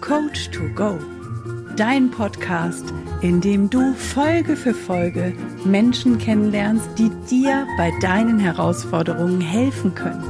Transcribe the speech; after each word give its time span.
Coach 0.00 0.50
to 0.50 0.68
Go. 0.74 0.98
Dein 1.76 2.10
Podcast, 2.10 2.92
in 3.22 3.40
dem 3.40 3.70
du 3.70 3.94
Folge 3.94 4.54
für 4.54 4.74
Folge 4.74 5.32
Menschen 5.64 6.18
kennenlernst, 6.18 6.88
die 6.98 7.10
dir 7.30 7.66
bei 7.78 7.92
deinen 8.00 8.38
Herausforderungen 8.38 9.40
helfen 9.40 9.94
können. 9.94 10.24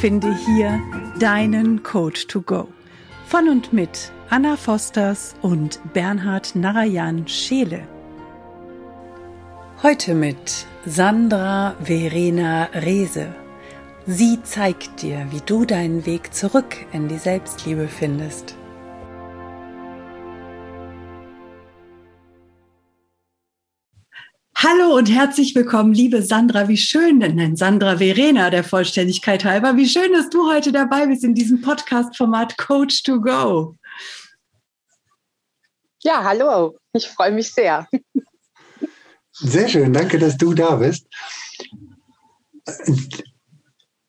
Finde 0.00 0.34
hier 0.46 0.80
deinen 1.20 1.82
Coach 1.82 2.26
to 2.26 2.40
Go. 2.40 2.68
Von 3.26 3.48
und 3.48 3.72
mit 3.72 4.10
Anna 4.30 4.56
Fosters 4.56 5.34
und 5.42 5.80
Bernhard 5.92 6.56
Narayan 6.56 7.28
Scheele. 7.28 7.86
Heute 9.82 10.14
mit 10.14 10.66
Sandra 10.86 11.74
Verena 11.82 12.64
Rehse. 12.74 13.34
Sie 14.06 14.42
zeigt 14.42 15.02
dir, 15.02 15.26
wie 15.30 15.40
du 15.44 15.64
deinen 15.64 16.04
Weg 16.04 16.34
zurück 16.34 16.76
in 16.92 17.08
die 17.08 17.18
Selbstliebe 17.18 17.88
findest. 17.88 18.54
Hallo 24.66 24.96
und 24.96 25.10
herzlich 25.10 25.54
willkommen, 25.54 25.92
liebe 25.92 26.22
Sandra. 26.22 26.68
Wie 26.68 26.78
schön, 26.78 27.18
nein, 27.18 27.54
Sandra 27.54 27.98
Verena 27.98 28.48
der 28.48 28.64
Vollständigkeit 28.64 29.44
halber. 29.44 29.76
Wie 29.76 29.86
schön, 29.86 30.10
dass 30.14 30.30
du 30.30 30.50
heute 30.50 30.72
dabei 30.72 31.06
bist 31.06 31.22
in 31.22 31.34
diesem 31.34 31.60
Podcast-Format 31.60 32.56
Coach 32.56 33.02
to 33.02 33.20
Go. 33.20 33.76
Ja, 36.02 36.24
hallo. 36.24 36.78
Ich 36.94 37.06
freue 37.08 37.32
mich 37.32 37.52
sehr. 37.52 37.86
Sehr 39.32 39.68
schön, 39.68 39.92
danke, 39.92 40.18
dass 40.18 40.38
du 40.38 40.54
da 40.54 40.76
bist. 40.76 41.06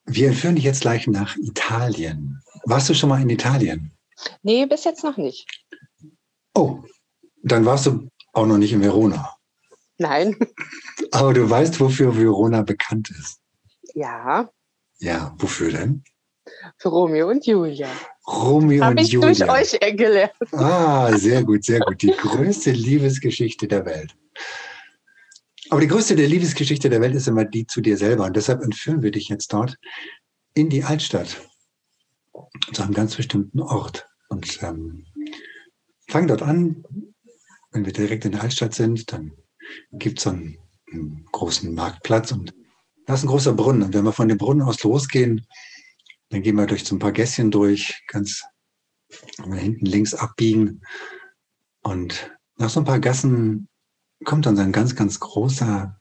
Wir 0.05 0.31
führen 0.31 0.55
dich 0.55 0.63
jetzt 0.63 0.81
gleich 0.81 1.05
nach 1.07 1.35
Italien. 1.35 2.41
Warst 2.63 2.87
du 2.87 2.93
schon 2.93 3.09
mal 3.09 3.21
in 3.21 3.29
Italien? 3.29 3.91
Nee, 4.41 4.65
bis 4.65 4.85
jetzt 4.85 5.03
noch 5.03 5.17
nicht. 5.17 5.45
Oh, 6.53 6.81
dann 7.43 7.65
warst 7.65 7.87
du 7.87 8.07
auch 8.31 8.45
noch 8.45 8.57
nicht 8.57 8.71
in 8.71 8.81
Verona. 8.81 9.34
Nein. 9.97 10.35
Aber 11.11 11.33
du 11.33 11.49
weißt, 11.49 11.79
wofür 11.79 12.17
Verona 12.17 12.61
bekannt 12.61 13.09
ist. 13.11 13.39
Ja. 13.93 14.49
Ja, 14.99 15.33
wofür 15.37 15.71
denn? 15.71 16.03
Für 16.77 16.89
Romeo 16.89 17.29
und 17.29 17.45
Julia. 17.45 17.89
Romeo 18.27 18.83
Hab 18.83 18.91
und 18.91 19.01
ich 19.01 19.09
Julia. 19.09 19.45
durch 19.45 19.49
euch 19.49 19.97
gelernt. 19.97 20.33
Ah, 20.51 21.15
sehr 21.17 21.43
gut, 21.43 21.63
sehr 21.63 21.79
gut. 21.79 22.01
Die 22.01 22.11
größte 22.11 22.71
Liebesgeschichte 22.71 23.67
der 23.67 23.85
Welt. 23.85 24.15
Aber 25.69 25.81
die 25.81 25.87
größte 25.87 26.15
der 26.15 26.27
Liebesgeschichte 26.27 26.89
der 26.89 27.01
Welt 27.01 27.15
ist 27.15 27.27
immer 27.27 27.45
die 27.45 27.65
zu 27.65 27.81
dir 27.81 27.97
selber. 27.97 28.25
Und 28.25 28.35
deshalb 28.35 28.61
entführen 28.61 29.01
wir 29.01 29.11
dich 29.11 29.29
jetzt 29.29 29.51
dort 29.53 29.77
in 30.53 30.69
die 30.69 30.83
Altstadt. 30.83 31.41
Zu 32.73 32.83
einem 32.83 32.93
ganz 32.93 33.15
bestimmten 33.15 33.61
Ort. 33.61 34.07
Und 34.29 34.61
ähm, 34.61 35.05
fangen 36.07 36.27
dort 36.27 36.41
an. 36.41 36.83
Wenn 37.71 37.85
wir 37.85 37.93
direkt 37.93 38.25
in 38.25 38.33
der 38.33 38.41
Altstadt 38.41 38.73
sind, 38.73 39.11
dann 39.11 39.33
gibt 39.91 40.19
es 40.19 40.23
so 40.23 40.31
einen, 40.31 40.57
einen 40.91 41.25
großen 41.31 41.73
Marktplatz 41.73 42.31
und 42.31 42.53
da 43.05 43.13
ist 43.13 43.23
ein 43.23 43.27
großer 43.27 43.53
Brunnen. 43.53 43.83
Und 43.83 43.93
wenn 43.93 44.03
wir 44.03 44.13
von 44.13 44.27
dem 44.27 44.37
Brunnen 44.37 44.63
aus 44.63 44.81
losgehen, 44.83 45.45
dann 46.29 46.41
gehen 46.41 46.55
wir 46.55 46.65
durch 46.65 46.83
so 46.83 46.95
ein 46.95 46.99
paar 46.99 47.11
Gässchen 47.11 47.51
durch, 47.51 48.03
ganz 48.07 48.43
hinten 49.39 49.85
links 49.85 50.13
abbiegen. 50.13 50.81
Und 51.83 52.35
nach 52.57 52.69
so 52.69 52.81
ein 52.81 52.85
paar 52.85 52.99
Gassen 52.99 53.67
kommt 54.23 54.45
dann 54.45 54.55
so 54.55 54.63
ein 54.63 54.71
ganz, 54.71 54.95
ganz 54.95 55.19
großer, 55.19 55.99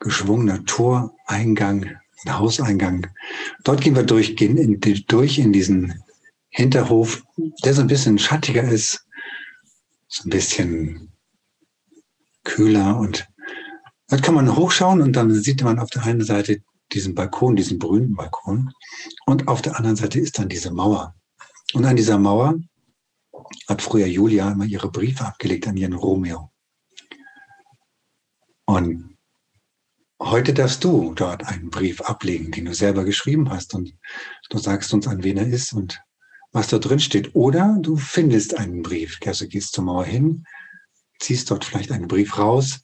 geschwungener 0.00 0.64
Toreingang, 0.64 1.96
ein 2.24 2.38
Hauseingang. 2.38 3.08
Dort 3.64 3.82
gehen 3.82 3.94
wir 3.94 4.02
durch, 4.02 4.36
gehen 4.36 4.56
in, 4.56 4.80
durch 5.06 5.38
in 5.38 5.52
diesen 5.52 6.02
Hinterhof, 6.48 7.22
der 7.64 7.74
so 7.74 7.82
ein 7.82 7.86
bisschen 7.86 8.18
schattiger 8.18 8.62
ist, 8.62 9.06
so 10.08 10.26
ein 10.26 10.30
bisschen 10.30 11.11
kühler 12.44 12.98
und 12.98 13.28
dann 14.08 14.20
kann 14.20 14.34
man 14.34 14.56
hochschauen 14.56 15.00
und 15.00 15.14
dann 15.14 15.32
sieht 15.32 15.62
man 15.62 15.78
auf 15.78 15.90
der 15.90 16.04
einen 16.04 16.22
Seite 16.22 16.62
diesen 16.92 17.14
Balkon, 17.14 17.56
diesen 17.56 17.78
berühmten 17.78 18.14
Balkon 18.14 18.72
und 19.26 19.48
auf 19.48 19.62
der 19.62 19.76
anderen 19.76 19.96
Seite 19.96 20.20
ist 20.20 20.38
dann 20.38 20.48
diese 20.48 20.70
Mauer. 20.70 21.14
Und 21.72 21.86
an 21.86 21.96
dieser 21.96 22.18
Mauer 22.18 22.58
hat 23.68 23.80
früher 23.80 24.06
Julia 24.06 24.50
immer 24.50 24.64
ihre 24.64 24.90
Briefe 24.90 25.24
abgelegt 25.24 25.66
an 25.66 25.76
ihren 25.76 25.94
Romeo. 25.94 26.50
Und 28.66 29.16
heute 30.20 30.52
darfst 30.52 30.84
du 30.84 31.14
dort 31.14 31.44
einen 31.46 31.70
Brief 31.70 32.00
ablegen, 32.02 32.52
den 32.52 32.66
du 32.66 32.74
selber 32.74 33.04
geschrieben 33.04 33.50
hast 33.50 33.74
und 33.74 33.94
du 34.50 34.58
sagst 34.58 34.92
uns, 34.92 35.06
an 35.06 35.22
wen 35.24 35.38
er 35.38 35.46
ist 35.46 35.72
und 35.72 36.00
was 36.52 36.68
da 36.68 36.78
drin 36.78 37.00
steht. 37.00 37.34
Oder 37.34 37.78
du 37.80 37.96
findest 37.96 38.58
einen 38.58 38.82
Brief, 38.82 39.18
also 39.26 39.46
gehst 39.46 39.72
zur 39.72 39.84
Mauer 39.84 40.04
hin, 40.04 40.44
ziehst 41.22 41.50
dort 41.50 41.64
vielleicht 41.64 41.92
einen 41.92 42.08
Brief 42.08 42.38
raus 42.38 42.80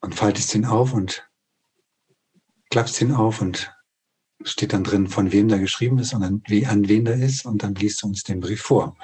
und 0.00 0.14
faltest 0.14 0.54
ihn 0.54 0.64
auf 0.64 0.92
und 0.92 1.28
klappst 2.70 3.00
ihn 3.00 3.12
auf 3.12 3.40
und 3.40 3.72
steht 4.42 4.72
dann 4.72 4.84
drin, 4.84 5.08
von 5.08 5.32
wem 5.32 5.48
da 5.48 5.58
geschrieben 5.58 5.98
ist 5.98 6.12
und 6.14 6.22
an, 6.22 6.42
wie, 6.46 6.66
an 6.66 6.88
wen 6.88 7.04
da 7.04 7.12
ist 7.12 7.46
und 7.46 7.62
dann 7.62 7.74
liest 7.74 8.02
du 8.02 8.08
uns 8.08 8.22
den 8.22 8.40
Brief 8.40 8.62
vor. 8.62 8.96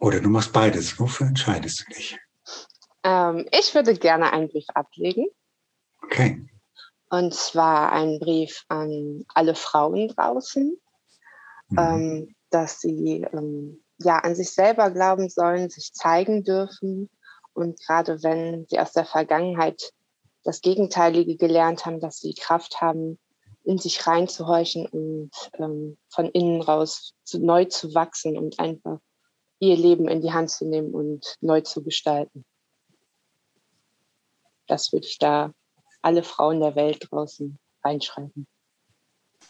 Oder 0.00 0.20
du 0.20 0.28
machst 0.28 0.52
beides. 0.52 0.98
Wofür 0.98 1.26
entscheidest 1.26 1.80
du 1.80 1.94
dich? 1.94 2.18
Ähm, 3.04 3.46
ich 3.52 3.74
würde 3.74 3.94
gerne 3.94 4.32
einen 4.32 4.48
Brief 4.48 4.66
ablegen. 4.74 5.26
Okay. 6.02 6.48
Und 7.10 7.34
zwar 7.34 7.92
einen 7.92 8.18
Brief 8.18 8.64
an 8.68 9.24
alle 9.34 9.54
Frauen 9.54 10.08
draußen, 10.08 10.76
Mhm. 11.72 11.78
ähm, 11.78 12.34
dass 12.50 12.80
sie 12.80 13.24
ähm, 13.32 13.82
ja 14.04 14.18
an 14.18 14.34
sich 14.34 14.50
selber 14.50 14.90
glauben 14.90 15.28
sollen, 15.28 15.70
sich 15.70 15.92
zeigen 15.92 16.44
dürfen. 16.44 17.10
Und 17.54 17.80
gerade 17.80 18.22
wenn 18.22 18.66
sie 18.68 18.78
aus 18.78 18.92
der 18.92 19.04
Vergangenheit 19.04 19.92
das 20.44 20.60
Gegenteilige 20.60 21.36
gelernt 21.36 21.86
haben, 21.86 22.00
dass 22.00 22.18
sie 22.18 22.34
Kraft 22.34 22.80
haben, 22.80 23.18
in 23.64 23.78
sich 23.78 24.06
reinzuhorchen 24.06 24.86
und 24.86 25.30
ähm, 25.58 25.96
von 26.08 26.26
innen 26.30 26.62
raus 26.62 27.14
zu, 27.24 27.38
neu 27.38 27.66
zu 27.66 27.94
wachsen 27.94 28.36
und 28.36 28.58
einfach 28.58 28.98
ihr 29.60 29.76
Leben 29.76 30.08
in 30.08 30.20
die 30.20 30.32
Hand 30.32 30.50
zu 30.50 30.66
nehmen 30.66 30.92
und 30.92 31.36
neu 31.40 31.60
zu 31.60 31.84
gestalten. 31.84 32.44
Das 34.66 34.92
würde 34.92 35.06
ich 35.06 35.18
da 35.18 35.52
alle 36.00 36.24
Frauen 36.24 36.60
der 36.60 36.74
Welt 36.74 37.06
draußen 37.10 37.58
reinschreiben. 37.84 38.48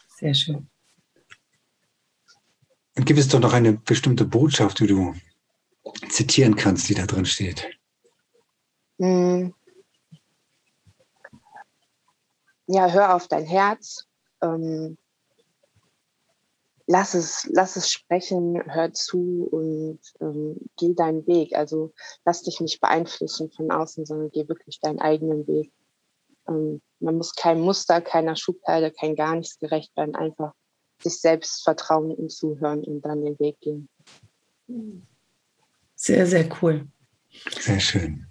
Sehr 0.07 0.35
schön. 0.35 0.69
Gibt 2.95 3.19
es 3.19 3.27
doch 3.27 3.39
noch 3.39 3.53
eine 3.53 3.73
bestimmte 3.73 4.25
Botschaft, 4.25 4.79
die 4.79 4.87
du 4.87 5.13
zitieren 6.09 6.55
kannst, 6.55 6.87
die 6.89 6.93
da 6.93 7.05
drin 7.05 7.25
steht? 7.25 7.67
Hm. 8.99 9.53
Ja, 12.67 12.87
hör 12.87 13.15
auf 13.15 13.27
dein 13.27 13.45
Herz. 13.45 14.05
Ähm, 14.41 14.97
lass, 16.85 17.13
es, 17.13 17.49
lass 17.51 17.75
es 17.75 17.91
sprechen, 17.91 18.61
hör 18.71 18.93
zu 18.93 19.47
und 19.51 19.99
ähm, 20.21 20.57
geh 20.77 20.93
deinen 20.93 21.25
Weg. 21.25 21.55
Also 21.55 21.93
lass 22.25 22.43
dich 22.43 22.61
nicht 22.61 22.79
beeinflussen 22.79 23.51
von 23.51 23.71
außen, 23.71 24.05
sondern 24.05 24.29
geh 24.29 24.47
wirklich 24.47 24.79
deinen 24.79 24.99
eigenen 24.99 25.47
Weg. 25.47 25.73
Ähm, 26.47 26.81
man 26.99 27.17
muss 27.17 27.35
kein 27.35 27.59
Muster, 27.59 28.01
keiner 28.01 28.35
Schublade, 28.35 28.91
kein 28.91 29.15
gar 29.15 29.35
nichts 29.35 29.59
gerecht 29.59 29.95
werden, 29.97 30.15
einfach 30.15 30.53
sich 31.03 31.19
selbst 31.19 31.63
vertrauen 31.63 32.11
und 32.11 32.31
zuhören 32.31 32.83
und 32.83 33.01
dann 33.01 33.23
den 33.23 33.37
Weg 33.39 33.59
gehen. 33.59 33.89
Sehr, 35.95 36.25
sehr 36.25 36.49
cool. 36.61 36.87
Sehr 37.59 37.79
schön. 37.79 38.27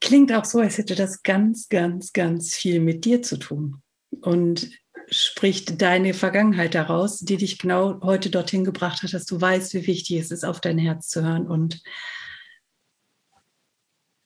Klingt 0.00 0.32
auch 0.32 0.44
so, 0.44 0.60
als 0.60 0.78
hätte 0.78 0.94
das 0.94 1.22
ganz, 1.22 1.68
ganz, 1.68 2.12
ganz 2.12 2.54
viel 2.54 2.80
mit 2.80 3.04
dir 3.04 3.22
zu 3.22 3.38
tun. 3.38 3.82
Und 4.20 4.70
spricht 5.10 5.80
deine 5.80 6.14
Vergangenheit 6.14 6.74
daraus, 6.74 7.20
die 7.20 7.36
dich 7.36 7.58
genau 7.58 8.00
heute 8.02 8.30
dorthin 8.30 8.64
gebracht 8.64 9.02
hat, 9.02 9.12
dass 9.12 9.24
du 9.24 9.40
weißt, 9.40 9.74
wie 9.74 9.86
wichtig 9.86 10.18
es 10.18 10.30
ist, 10.30 10.44
auf 10.44 10.60
dein 10.60 10.78
Herz 10.78 11.08
zu 11.08 11.22
hören 11.22 11.46
und 11.46 11.82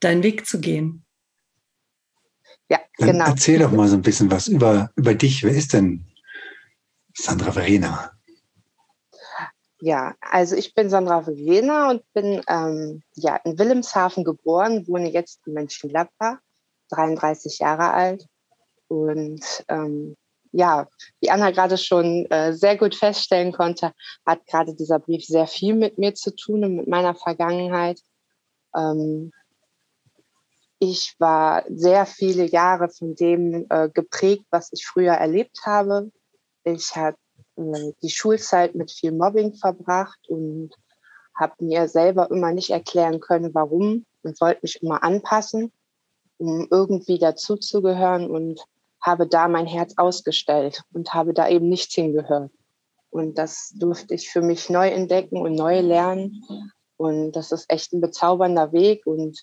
deinen 0.00 0.22
Weg 0.22 0.46
zu 0.46 0.60
gehen. 0.60 1.04
Ja, 2.70 2.78
Dann 2.98 3.12
genau. 3.12 3.26
erzähl 3.26 3.58
doch 3.58 3.72
mal 3.72 3.88
so 3.88 3.96
ein 3.96 4.02
bisschen 4.02 4.30
was 4.30 4.48
über, 4.48 4.90
über 4.96 5.14
dich. 5.14 5.42
Wer 5.42 5.52
ist 5.52 5.74
denn 5.74 6.06
Sandra 7.14 7.52
Verena? 7.52 8.12
Ja, 9.80 10.14
also 10.20 10.56
ich 10.56 10.74
bin 10.74 10.90
Sandra 10.90 11.22
Verena 11.22 11.90
und 11.90 12.02
bin 12.12 12.42
ähm, 12.48 13.02
ja, 13.14 13.36
in 13.36 13.58
Wilhelmshaven 13.58 14.24
geboren, 14.24 14.86
wohne 14.86 15.10
jetzt 15.10 15.40
in 15.46 15.54
Mönchengladbach, 15.54 16.36
33 16.90 17.60
Jahre 17.60 17.90
alt. 17.92 18.26
Und 18.88 19.64
ähm, 19.68 20.16
ja, 20.52 20.86
wie 21.20 21.30
Anna 21.30 21.50
gerade 21.50 21.78
schon 21.78 22.26
äh, 22.30 22.52
sehr 22.52 22.76
gut 22.76 22.94
feststellen 22.94 23.52
konnte, 23.52 23.92
hat 24.26 24.46
gerade 24.46 24.74
dieser 24.74 24.98
Brief 24.98 25.24
sehr 25.24 25.46
viel 25.46 25.74
mit 25.74 25.96
mir 25.96 26.14
zu 26.14 26.34
tun 26.34 26.64
und 26.64 26.76
mit 26.76 26.88
meiner 26.88 27.14
Vergangenheit. 27.14 28.00
Ähm, 28.76 29.32
ich 30.78 31.14
war 31.18 31.64
sehr 31.68 32.04
viele 32.06 32.44
Jahre 32.44 32.88
von 32.88 33.14
dem 33.14 33.66
äh, 33.70 33.88
geprägt, 33.88 34.44
was 34.50 34.72
ich 34.72 34.86
früher 34.86 35.12
erlebt 35.12 35.60
habe. 35.64 36.10
Ich 36.74 36.96
habe 36.96 37.16
äh, 37.56 37.92
die 38.02 38.10
Schulzeit 38.10 38.74
mit 38.74 38.90
viel 38.90 39.12
Mobbing 39.12 39.54
verbracht 39.54 40.20
und 40.28 40.70
habe 41.34 41.54
mir 41.64 41.88
selber 41.88 42.30
immer 42.30 42.52
nicht 42.52 42.70
erklären 42.70 43.20
können, 43.20 43.54
warum 43.54 44.04
und 44.22 44.40
wollte 44.40 44.60
mich 44.62 44.82
immer 44.82 45.02
anpassen, 45.02 45.72
um 46.38 46.68
irgendwie 46.70 47.18
dazuzugehören 47.18 48.30
und 48.30 48.60
habe 49.00 49.26
da 49.26 49.48
mein 49.48 49.66
Herz 49.66 49.94
ausgestellt 49.96 50.82
und 50.92 51.14
habe 51.14 51.32
da 51.32 51.48
eben 51.48 51.68
nicht 51.68 51.92
hingehört. 51.92 52.50
Und 53.10 53.38
das 53.38 53.72
durfte 53.74 54.14
ich 54.14 54.30
für 54.30 54.42
mich 54.42 54.70
neu 54.70 54.88
entdecken 54.88 55.38
und 55.38 55.54
neu 55.54 55.80
lernen. 55.80 56.44
Und 56.96 57.32
das 57.32 57.50
ist 57.50 57.70
echt 57.70 57.92
ein 57.92 58.00
bezaubernder 58.00 58.72
Weg. 58.72 59.06
Und 59.06 59.42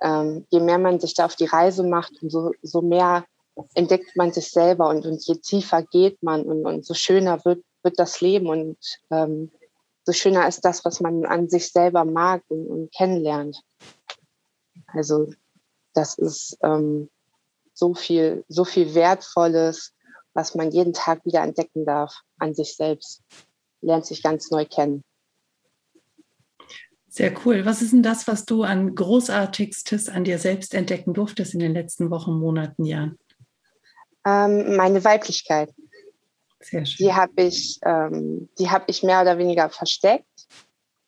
ähm, 0.00 0.46
je 0.50 0.60
mehr 0.60 0.78
man 0.78 1.00
sich 1.00 1.14
da 1.14 1.26
auf 1.26 1.36
die 1.36 1.44
Reise 1.44 1.82
macht, 1.82 2.22
umso 2.22 2.52
so 2.62 2.80
mehr 2.80 3.24
entdeckt 3.74 4.16
man 4.16 4.32
sich 4.32 4.50
selber 4.50 4.88
und, 4.88 5.06
und 5.06 5.26
je 5.26 5.36
tiefer 5.36 5.82
geht 5.82 6.22
man 6.22 6.42
und, 6.42 6.66
und 6.66 6.84
so 6.84 6.94
schöner 6.94 7.44
wird, 7.44 7.64
wird 7.82 7.98
das 7.98 8.20
Leben 8.20 8.48
und 8.48 8.76
ähm, 9.10 9.50
so 10.04 10.12
schöner 10.12 10.46
ist 10.46 10.64
das, 10.64 10.84
was 10.84 11.00
man 11.00 11.24
an 11.24 11.48
sich 11.48 11.72
selber 11.72 12.04
mag 12.04 12.42
und, 12.48 12.66
und 12.66 12.92
kennenlernt. 12.92 13.60
Also 14.86 15.32
das 15.94 16.16
ist 16.16 16.58
ähm, 16.62 17.10
so 17.74 17.94
viel, 17.94 18.44
so 18.48 18.64
viel 18.64 18.94
Wertvolles, 18.94 19.92
was 20.34 20.54
man 20.54 20.70
jeden 20.70 20.92
Tag 20.92 21.24
wieder 21.24 21.42
entdecken 21.42 21.84
darf 21.84 22.20
an 22.38 22.54
sich 22.54 22.76
selbst. 22.76 23.22
Lernt 23.80 24.06
sich 24.06 24.22
ganz 24.22 24.50
neu 24.50 24.64
kennen. 24.64 25.02
Sehr 27.08 27.32
cool. 27.44 27.64
Was 27.64 27.80
ist 27.80 27.92
denn 27.92 28.02
das, 28.02 28.28
was 28.28 28.44
du 28.44 28.62
an 28.62 28.94
Großartigstes 28.94 30.10
an 30.10 30.24
dir 30.24 30.38
selbst 30.38 30.74
entdecken 30.74 31.14
durftest 31.14 31.54
in 31.54 31.60
den 31.60 31.72
letzten 31.72 32.10
Wochen, 32.10 32.38
Monaten, 32.38 32.84
Jahren? 32.84 33.18
Ähm, 34.26 34.74
meine 34.76 35.04
Weiblichkeit. 35.04 35.72
Sehr 36.60 36.84
schön. 36.84 37.06
Die 37.06 37.14
habe 37.14 37.42
ich, 37.42 37.78
ähm, 37.84 38.48
die 38.58 38.68
habe 38.68 38.84
ich 38.88 39.04
mehr 39.04 39.22
oder 39.22 39.38
weniger 39.38 39.70
versteckt 39.70 40.48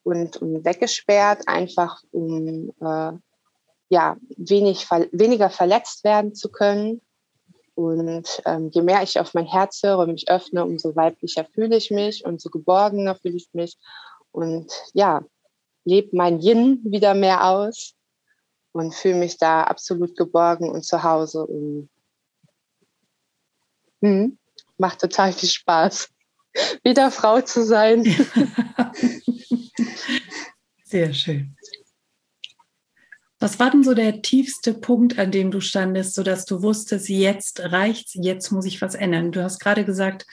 und, 0.05 0.37
und 0.37 0.65
weggesperrt, 0.65 1.49
einfach 1.49 2.01
um 2.13 2.71
äh, 2.81 3.13
ja 3.89 4.17
wenig, 4.37 4.89
weniger 5.11 5.51
verletzt 5.51 6.05
werden 6.05 6.35
zu 6.35 6.49
können. 6.51 7.01
Und 7.75 8.43
ähm, 8.45 8.71
je 8.73 8.83
mehr 8.83 9.03
ich 9.03 9.19
auf 9.19 9.35
mein 9.35 9.47
Herz 9.47 9.83
höre 9.83 9.99
und 9.99 10.13
mich 10.13 10.29
öffne, 10.31 10.65
umso 10.65 10.95
weiblicher 10.95 11.45
fühle 11.45 11.77
ich 11.77 11.91
mich 11.91 12.25
und 12.25 12.41
so 12.41 12.51
geborgener 12.51 13.17
fühle 13.17 13.37
ich 13.37 13.49
mich. 13.53 13.77
Und 14.31 14.71
ja, 14.95 15.25
lebe 15.85 16.17
mein 16.17 16.41
Yin 16.41 16.81
wieder 16.85 17.15
mehr 17.15 17.49
aus 17.49 17.95
und 18.73 18.95
fühle 18.95 19.17
mich 19.17 19.39
da 19.39 19.65
absolut 19.65 20.17
geborgen 20.17 20.71
und 20.71 20.85
zu 20.85 21.03
Hause. 21.03 21.47
Und 21.47 21.89
hm, 24.01 24.39
macht 24.77 25.01
total 25.01 25.33
viel 25.33 25.49
Spaß, 25.49 26.09
wieder 26.83 27.11
Frau 27.11 27.41
zu 27.41 27.65
sein. 27.65 28.05
Sehr 30.85 31.13
schön. 31.13 31.55
Was 33.41 33.61
war 33.61 33.71
denn 33.71 33.85
so 33.85 33.95
der 33.95 34.21
tiefste 34.23 34.75
Punkt, 34.75 35.19
an 35.19 35.31
dem 35.31 35.51
du 35.51 35.61
standest, 35.61 36.15
sodass 36.15 36.45
du 36.45 36.63
wusstest, 36.63 37.09
jetzt 37.09 37.61
reicht's, 37.61 38.15
jetzt 38.15 38.51
muss 38.51 38.67
ich 38.67 38.83
was 38.83 38.97
ändern? 38.97 39.31
Du 39.31 39.43
hast 39.45 39.61
gerade 39.61 39.85
gesagt, 39.85 40.27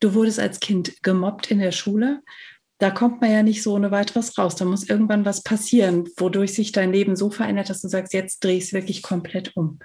du 0.00 0.14
wurdest 0.14 0.38
als 0.38 0.60
Kind 0.60 1.02
gemobbt 1.02 1.50
in 1.50 1.58
der 1.58 1.72
Schule. 1.72 2.22
Da 2.78 2.90
kommt 2.90 3.20
man 3.20 3.30
ja 3.30 3.42
nicht 3.42 3.62
so 3.62 3.74
ohne 3.74 3.90
weiteres 3.90 4.38
raus. 4.38 4.56
Da 4.56 4.64
muss 4.64 4.88
irgendwann 4.88 5.26
was 5.26 5.42
passieren, 5.42 6.08
wodurch 6.16 6.54
sich 6.54 6.72
dein 6.72 6.92
Leben 6.92 7.14
so 7.14 7.30
verändert, 7.30 7.68
dass 7.68 7.82
du 7.82 7.88
sagst, 7.88 8.14
jetzt 8.14 8.42
drehe 8.42 8.56
ich 8.56 8.64
es 8.64 8.72
wirklich 8.72 9.02
komplett 9.02 9.54
um. 9.54 9.78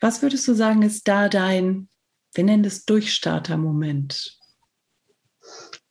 Was 0.00 0.22
würdest 0.22 0.46
du 0.46 0.54
sagen, 0.54 0.82
ist 0.82 1.08
da 1.08 1.28
dein 1.28 1.88
wir 2.34 2.44
nennen 2.44 2.64
es 2.64 2.84
Durchstarter-Moment. 2.84 4.38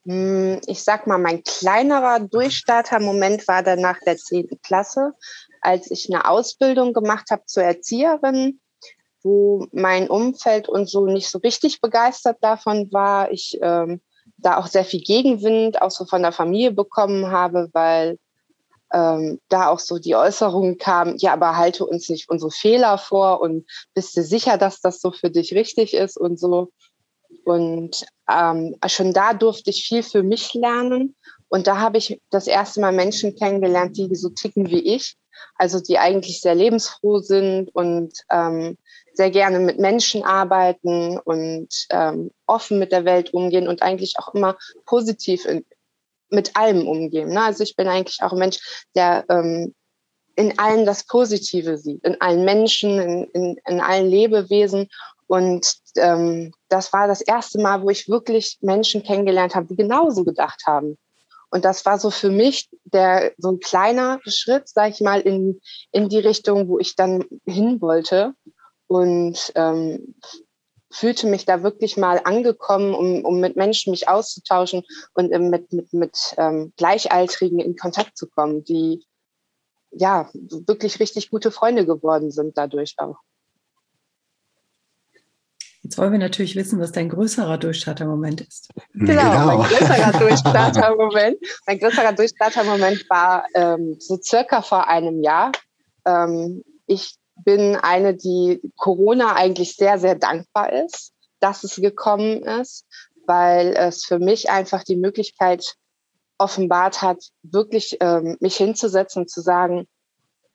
Hm, 0.06 0.62
ich 0.66 0.84
sag 0.84 1.08
mal, 1.08 1.18
mein 1.18 1.44
kleinerer 1.44 2.20
Durchstarter-Moment 2.20 3.48
war 3.48 3.64
dann 3.64 3.82
nach 3.82 4.00
der 4.06 4.18
10. 4.18 4.60
Klasse, 4.64 5.14
als 5.62 5.92
ich 5.92 6.10
eine 6.10 6.28
Ausbildung 6.30 6.94
gemacht 6.94 7.32
habe 7.32 7.44
zur 7.46 7.64
Erzieherin, 7.64 8.60
wo 9.22 9.68
mein 9.72 10.10
Umfeld 10.10 10.70
und 10.70 10.90
so 10.90 11.06
nicht 11.06 11.30
so 11.30 11.40
richtig 11.40 11.82
begeistert 11.82 12.38
davon 12.42 12.92
war. 12.92 13.32
Ich 13.32 13.60
ähm, 13.62 14.02
da 14.38 14.58
auch 14.58 14.68
sehr 14.68 14.86
viel 14.86 15.02
Gegenwind 15.02 15.82
auch 15.82 15.92
so 15.92 16.06
von 16.06 16.22
der 16.22 16.32
Familie 16.32 16.72
bekommen 16.72 17.30
habe, 17.32 17.70
weil 17.74 18.18
ähm, 18.94 19.40
da 19.50 19.68
auch 19.68 19.80
so 19.80 20.00
die 20.00 20.16
Äußerungen 20.16 20.78
kamen, 20.78 21.18
ja, 21.18 21.34
aber 21.34 21.58
halte 21.58 21.86
uns 21.86 22.10
nicht 22.10 22.30
unsere 22.30 22.52
Fehler 22.52 22.98
vor 22.98 23.42
und 23.42 23.66
bist 23.94 24.16
du 24.18 24.24
sicher, 24.24 24.58
dass 24.58 24.82
das 24.82 25.02
so 25.02 25.12
für 25.12 25.30
dich 25.30 25.54
richtig 25.54 25.94
ist 25.94 26.18
und 26.18 26.40
so. 26.40 26.72
Und 27.46 28.06
ähm, 28.30 28.76
schon 28.88 29.14
da 29.14 29.34
durfte 29.34 29.70
ich 29.70 29.86
viel 29.86 30.04
für 30.04 30.24
mich 30.24 30.54
lernen. 30.54 31.16
Und 31.48 31.68
da 31.68 31.78
habe 31.78 31.98
ich 31.98 32.22
das 32.30 32.48
erste 32.48 32.80
Mal 32.80 32.92
Menschen 32.92 33.36
kennengelernt, 33.36 33.98
die 33.98 34.14
so 34.16 34.30
ticken 34.30 34.70
wie 34.70 34.96
ich. 34.96 35.16
Also 35.56 35.80
die 35.80 35.98
eigentlich 35.98 36.42
sehr 36.42 36.56
lebensfroh 36.56 37.20
sind 37.20 37.74
und 37.74 38.14
ähm, 38.30 38.78
sehr 39.14 39.32
gerne 39.32 39.60
mit 39.60 39.80
Menschen 39.80 40.24
arbeiten 40.24 41.18
und 41.18 41.70
ähm, 41.92 42.32
offen 42.46 42.78
mit 42.78 42.92
der 42.92 43.06
Welt 43.06 43.34
umgehen 43.34 43.68
und 43.68 43.82
eigentlich 43.82 44.16
auch 44.18 44.34
immer 44.34 44.58
positiv 44.86 45.46
in, 45.46 45.66
mit 46.30 46.56
allem 46.56 46.88
umgehen. 46.88 47.30
Ne? 47.30 47.42
Also 47.42 47.64
ich 47.64 47.76
bin 47.76 47.88
eigentlich 47.88 48.22
auch 48.22 48.34
ein 48.34 48.40
Mensch, 48.40 48.86
der 48.96 49.26
ähm, 49.30 49.74
in 50.36 50.58
allen 50.58 50.86
das 50.86 51.06
Positive 51.06 51.78
sieht, 51.78 52.04
in 52.06 52.20
allen 52.22 52.46
Menschen, 52.46 53.00
in, 53.00 53.24
in, 53.34 53.60
in 53.68 53.82
allen 53.82 54.08
Lebewesen. 54.08 54.88
Und 55.28 55.76
ähm, 55.98 56.54
das 56.70 56.94
war 56.94 57.08
das 57.08 57.22
erste 57.22 57.60
Mal, 57.60 57.82
wo 57.82 57.90
ich 57.90 58.08
wirklich 58.08 58.58
Menschen 58.62 59.04
kennengelernt 59.04 59.54
habe, 59.54 59.68
die 59.68 59.76
genauso 59.76 60.24
gedacht 60.24 60.64
haben. 60.66 60.98
Und 61.52 61.66
das 61.66 61.86
war 61.86 62.00
so 62.00 62.10
für 62.10 62.30
mich 62.30 62.70
der 62.86 63.34
so 63.38 63.52
ein 63.52 63.60
kleiner 63.60 64.20
Schritt, 64.26 64.70
sag 64.70 64.92
ich 64.92 65.02
mal, 65.02 65.20
in, 65.20 65.60
in 65.92 66.10
die 66.10 66.20
Richtung, 66.20 66.68
wo 66.68 66.80
ich 66.80 66.96
dann 66.96 67.26
hin 67.46 67.82
wollte. 67.82 68.34
Und 68.88 69.52
ähm, 69.56 70.16
fühlte 70.92 71.28
mich 71.28 71.46
da 71.46 71.64
wirklich 71.64 71.98
mal 71.98 72.22
angekommen, 72.24 72.94
um, 72.94 73.24
um 73.24 73.40
mit 73.40 73.56
Menschen 73.56 73.92
mich 73.92 74.08
auszutauschen 74.08 74.84
und 75.14 75.32
ähm, 75.32 75.50
mit, 75.50 75.72
mit, 75.72 75.94
mit 75.94 76.18
ähm, 76.38 76.74
Gleichaltrigen 76.78 77.60
in 77.60 77.76
Kontakt 77.76 78.18
zu 78.18 78.28
kommen, 78.28 78.64
die 78.64 79.06
ja 79.92 80.30
wirklich 80.34 81.00
richtig 81.00 81.30
gute 81.30 81.52
Freunde 81.52 81.86
geworden 81.86 82.32
sind 82.32 82.58
dadurch 82.58 82.96
auch. 82.98 83.18
Jetzt 85.82 85.98
wollen 85.98 86.12
wir 86.12 86.20
natürlich 86.20 86.56
wissen, 86.56 86.80
was 86.80 86.92
dein 86.92 87.10
größerer 87.10 87.58
Durchstarter-Moment 87.58 88.42
ist. 88.42 88.70
Genau, 88.94 89.08
genau. 89.08 89.46
mein 89.46 89.60
größerer 89.62 90.12
Durchstarter-Moment. 90.20 91.38
Mein 91.66 91.80
größerer 91.80 92.14
Durchstarter-Moment 92.14 93.10
war 93.10 93.46
ähm, 93.56 93.96
so 93.98 94.20
circa 94.22 94.62
vor 94.62 94.88
einem 94.88 95.24
Jahr. 95.24 95.52
Ähm, 96.06 96.64
ich 96.86 97.19
bin 97.44 97.76
eine, 97.76 98.16
die 98.16 98.62
Corona 98.76 99.36
eigentlich 99.36 99.76
sehr, 99.76 100.00
sehr 100.00 100.16
dankbar 100.16 100.72
ist, 100.74 101.14
dass 101.40 101.64
es 101.64 101.76
gekommen 101.76 102.44
ist, 102.44 102.86
weil 103.26 103.74
es 103.76 104.04
für 104.04 104.20
mich 104.20 104.50
einfach 104.50 104.84
die 104.84 104.96
Möglichkeit 104.96 105.76
offenbart 106.38 107.02
hat, 107.02 107.24
wirklich 107.44 107.98
ähm, 108.00 108.38
mich 108.40 108.56
hinzusetzen 108.56 109.24
und 109.24 109.30
zu 109.30 109.42
sagen, 109.42 109.88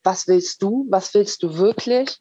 was 0.02 0.26
willst 0.26 0.62
du, 0.62 0.86
was 0.90 1.14
willst 1.14 1.42
du 1.42 1.56
wirklich? 1.56 2.18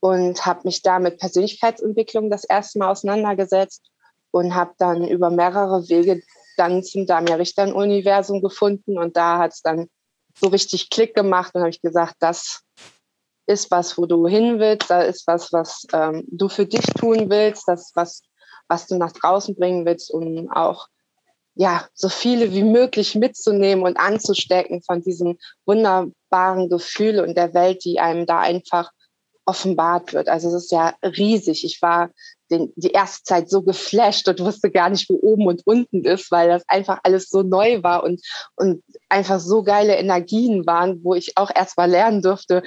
Und 0.00 0.44
habe 0.44 0.60
mich 0.64 0.82
da 0.82 0.98
mit 0.98 1.18
Persönlichkeitsentwicklung 1.18 2.30
das 2.30 2.44
erste 2.44 2.78
Mal 2.78 2.90
auseinandergesetzt 2.90 3.82
und 4.30 4.54
habe 4.54 4.74
dann 4.78 5.08
über 5.08 5.30
mehrere 5.30 5.88
Wege 5.88 6.22
dann 6.56 6.82
zum 6.82 7.06
Damia 7.06 7.36
Richter 7.36 7.74
Universum 7.74 8.42
gefunden 8.42 8.98
und 8.98 9.16
da 9.16 9.38
hat 9.38 9.52
es 9.52 9.62
dann 9.62 9.88
so 10.38 10.48
richtig 10.48 10.90
Klick 10.90 11.14
gemacht 11.14 11.54
und 11.54 11.62
habe 11.62 11.70
ich 11.70 11.80
gesagt, 11.80 12.16
das 12.20 12.62
ist 13.46 13.70
was, 13.70 13.98
wo 13.98 14.06
du 14.06 14.26
hin 14.26 14.58
willst, 14.58 14.90
da 14.90 15.02
ist 15.02 15.26
was, 15.26 15.52
was 15.52 15.86
ähm, 15.92 16.24
du 16.28 16.48
für 16.48 16.66
dich 16.66 16.86
tun 16.98 17.30
willst, 17.30 17.68
das 17.68 17.92
was, 17.94 18.22
was 18.68 18.86
du 18.86 18.96
nach 18.96 19.12
draußen 19.12 19.54
bringen 19.54 19.84
willst, 19.84 20.10
um 20.10 20.50
auch 20.50 20.88
ja 21.54 21.86
so 21.94 22.08
viele 22.08 22.52
wie 22.52 22.64
möglich 22.64 23.14
mitzunehmen 23.14 23.84
und 23.84 23.96
anzustecken 23.96 24.82
von 24.82 25.02
diesem 25.02 25.38
wunderbaren 25.66 26.68
Gefühl 26.68 27.20
und 27.20 27.36
der 27.36 27.54
Welt, 27.54 27.84
die 27.84 28.00
einem 28.00 28.26
da 28.26 28.40
einfach 28.40 28.90
offenbart 29.46 30.14
wird. 30.14 30.28
Also 30.28 30.48
es 30.48 30.64
ist 30.64 30.72
ja 30.72 30.94
riesig. 31.02 31.64
Ich 31.64 31.82
war 31.82 32.10
den, 32.50 32.72
die 32.76 32.92
erste 32.92 33.24
Zeit 33.24 33.50
so 33.50 33.62
geflasht 33.62 34.26
und 34.28 34.40
wusste 34.40 34.70
gar 34.70 34.88
nicht, 34.88 35.08
wo 35.10 35.18
oben 35.20 35.46
und 35.46 35.62
unten 35.66 36.04
ist, 36.04 36.30
weil 36.30 36.48
das 36.48 36.64
einfach 36.68 37.00
alles 37.02 37.28
so 37.28 37.42
neu 37.42 37.82
war 37.82 38.04
und, 38.04 38.22
und 38.56 38.82
einfach 39.08 39.40
so 39.40 39.62
geile 39.62 39.96
Energien 39.96 40.66
waren, 40.66 41.04
wo 41.04 41.14
ich 41.14 41.36
auch 41.36 41.50
erst 41.54 41.76
mal 41.76 41.90
lernen 41.90 42.22
durfte, 42.22 42.62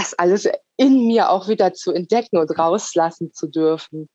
das 0.00 0.14
alles 0.14 0.48
in 0.76 1.06
mir 1.06 1.30
auch 1.30 1.48
wieder 1.48 1.74
zu 1.74 1.92
entdecken 1.92 2.38
und 2.38 2.58
rauslassen 2.58 3.32
zu 3.34 3.46
dürfen. 3.46 4.08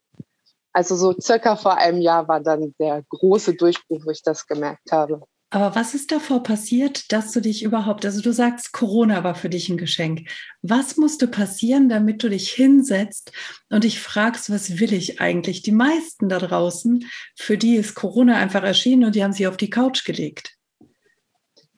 Also 0.73 0.95
so 0.95 1.15
circa 1.19 1.55
vor 1.55 1.77
einem 1.77 2.01
Jahr 2.01 2.27
war 2.27 2.41
dann 2.41 2.73
der 2.79 3.03
große 3.07 3.53
Durchbruch, 3.53 4.03
wo 4.05 4.09
ich 4.09 4.23
das 4.23 4.47
gemerkt 4.47 4.91
habe. 4.91 5.21
Aber 5.51 5.75
was 5.75 5.93
ist 5.93 6.11
davor 6.11 6.41
passiert, 6.43 7.11
dass 7.13 7.31
du 7.31 7.39
dich 7.39 7.63
überhaupt, 7.63 8.03
also 8.03 8.19
du 8.19 8.33
sagst, 8.33 8.73
Corona 8.73 9.23
war 9.23 9.35
für 9.35 9.47
dich 9.47 9.69
ein 9.69 9.77
Geschenk. 9.77 10.27
Was 10.63 10.97
musste 10.97 11.27
passieren, 11.27 11.87
damit 11.87 12.23
du 12.23 12.29
dich 12.29 12.51
hinsetzt 12.51 13.31
und 13.69 13.83
dich 13.83 14.01
fragst, 14.01 14.49
was 14.49 14.79
will 14.79 14.91
ich 14.91 15.21
eigentlich? 15.21 15.61
Die 15.61 15.71
meisten 15.71 16.27
da 16.27 16.39
draußen, 16.39 17.05
für 17.37 17.57
die 17.57 17.75
ist 17.75 17.93
Corona 17.93 18.37
einfach 18.37 18.63
erschienen 18.63 19.05
und 19.05 19.15
die 19.15 19.23
haben 19.23 19.33
sich 19.33 19.47
auf 19.47 19.55
die 19.55 19.69
Couch 19.69 20.03
gelegt. 20.03 20.55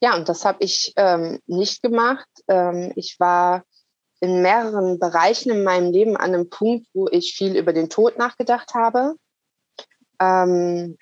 Ja, 0.02 0.16
und 0.16 0.30
das 0.30 0.46
habe 0.46 0.64
ich 0.64 0.94
ähm, 0.96 1.40
nicht 1.46 1.84
gemacht. 1.84 2.28
Ähm, 2.48 2.94
ich 2.96 3.18
war 3.20 3.64
in 4.20 4.42
mehreren 4.42 5.00
Bereichen 5.00 5.52
in 5.52 5.64
meinem 5.64 5.92
Leben 5.92 6.18
an 6.18 6.34
einem 6.34 6.50
Punkt, 6.50 6.88
wo 6.94 7.08
ich 7.10 7.36
viel 7.36 7.56
über 7.56 7.74
den 7.74 7.90
Tod 7.90 8.18
nachgedacht 8.18 8.74
habe. 8.74 9.16
Ähm, 10.20 10.98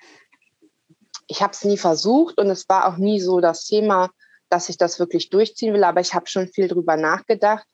ich 1.27 1.41
habe 1.41 1.53
es 1.53 1.63
nie 1.63 1.77
versucht 1.77 2.37
und 2.37 2.49
es 2.49 2.67
war 2.69 2.87
auch 2.87 2.97
nie 2.97 3.19
so 3.19 3.39
das 3.39 3.65
Thema, 3.65 4.11
dass 4.49 4.69
ich 4.69 4.77
das 4.77 4.99
wirklich 4.99 5.29
durchziehen 5.29 5.73
will, 5.73 5.83
aber 5.83 6.01
ich 6.01 6.13
habe 6.13 6.27
schon 6.27 6.47
viel 6.47 6.67
drüber 6.67 6.97
nachgedacht, 6.97 7.65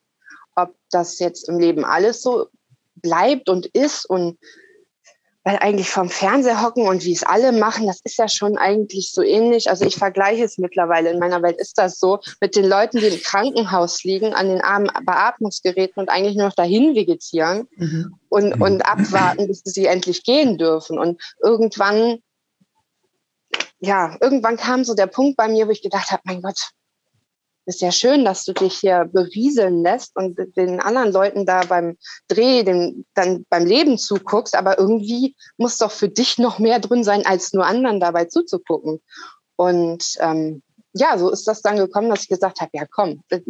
ob 0.56 0.76
das 0.90 1.20
jetzt 1.20 1.50
im 1.50 1.60
Leben 1.60 1.84
alles 1.84 2.22
so 2.22 2.48
bleibt 2.96 3.50
und 3.50 3.66
ist 3.68 4.06
und 4.06 4.38
weil 5.44 5.58
eigentlich 5.58 5.90
vom 5.90 6.10
Fernseher 6.10 6.62
hocken 6.62 6.88
und 6.88 7.04
wie 7.04 7.14
es 7.14 7.24
alle 7.24 7.52
machen, 7.52 7.88
das 7.88 8.00
ist 8.04 8.18
ja 8.18 8.28
schon 8.28 8.58
eigentlich 8.58 9.12
so 9.12 9.24
ähnlich. 9.24 9.70
Also 9.70 9.86
ich 9.86 9.96
vergleiche 9.96 10.44
es 10.44 10.58
mittlerweile. 10.58 11.10
In 11.10 11.20
meiner 11.20 11.42
Welt 11.42 11.60
ist 11.60 11.78
das 11.78 12.00
so 12.00 12.20
mit 12.40 12.56
den 12.56 12.66
Leuten, 12.66 13.00
die 13.00 13.08
im 13.08 13.22
Krankenhaus 13.22 14.04
liegen, 14.04 14.34
an 14.34 14.50
den 14.50 14.62
armen 14.62 14.92
Beatmungsgeräten 15.04 16.00
und 16.00 16.10
eigentlich 16.10 16.36
nur 16.36 16.48
noch 16.48 16.56
dahin 16.56 16.96
vegetieren 16.96 17.68
mhm. 17.76 18.16
und, 18.30 18.56
mhm. 18.56 18.62
und 18.62 18.82
abwarten, 18.84 19.48
bis 19.48 19.62
sie 19.66 19.88
endlich 19.88 20.24
gehen 20.24 20.58
dürfen. 20.58 21.00
Und 21.00 21.20
irgendwann 21.42 22.20
ja, 23.84 24.16
irgendwann 24.22 24.58
kam 24.58 24.84
so 24.84 24.94
der 24.94 25.08
Punkt 25.08 25.38
bei 25.38 25.48
mir, 25.48 25.68
wo 25.68 25.72
ich 25.72 25.82
gedacht 25.82 26.12
habe, 26.12 26.22
mein 26.26 26.44
Gott, 26.44 26.70
ist 27.66 27.82
ja 27.82 27.92
schön, 27.92 28.26
dass 28.26 28.44
du 28.46 28.54
dich 28.54 28.80
hier 28.80 29.06
berieseln 29.12 29.84
lässt 29.84 30.16
und 30.16 30.38
den 30.56 30.80
anderen 30.80 31.12
Leuten 31.12 31.46
da 31.46 31.62
beim 31.62 31.98
Dreh, 32.28 32.64
dem, 32.64 33.06
dann 33.14 33.46
beim 33.50 33.66
Leben 33.66 33.98
zuguckst, 33.98 34.56
aber 34.56 34.80
irgendwie 34.80 35.36
muss 35.58 35.78
doch 35.78 35.92
für 35.92 36.10
dich 36.10 36.38
noch 36.38 36.60
mehr 36.60 36.80
drin 36.80 37.04
sein, 37.04 37.26
als 37.26 37.54
nur 37.54 37.66
anderen 37.66 38.00
dabei 38.00 38.26
zuzugucken. 38.26 39.02
Und 39.56 40.16
ähm, 40.20 40.64
ja, 40.94 41.18
so 41.18 41.30
ist 41.30 41.48
das 41.48 41.62
dann 41.62 41.78
gekommen, 41.78 42.10
dass 42.10 42.24
ich 42.24 42.30
gesagt 42.30 42.62
habe, 42.62 42.72
ja 42.74 42.86
komm, 42.90 43.24
äh, 43.30 43.42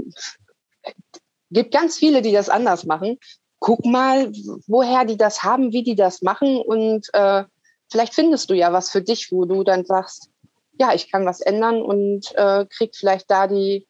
gibt 1.50 1.74
ganz 1.74 1.98
viele, 1.98 2.22
die 2.22 2.32
das 2.32 2.50
anders 2.50 2.86
machen. 2.86 3.18
Guck 3.60 3.86
mal, 3.86 4.32
woher 4.68 5.06
die 5.06 5.18
das 5.18 5.44
haben, 5.44 5.72
wie 5.72 5.84
die 5.84 5.96
das 5.96 6.22
machen 6.22 6.58
und 6.58 7.08
äh, 7.14 7.44
vielleicht 7.92 8.14
findest 8.14 8.50
du 8.50 8.56
ja 8.56 8.74
was 8.74 8.90
für 8.90 9.02
dich, 9.02 9.32
wo 9.32 9.46
du 9.46 9.64
dann 9.64 9.86
sagst, 9.86 10.30
ja, 10.80 10.94
ich 10.94 11.12
kann 11.12 11.26
was 11.26 11.42
ändern 11.42 11.82
und 11.82 12.34
äh, 12.36 12.66
krieg 12.66 12.96
vielleicht 12.96 13.30
da 13.30 13.48
die, 13.48 13.88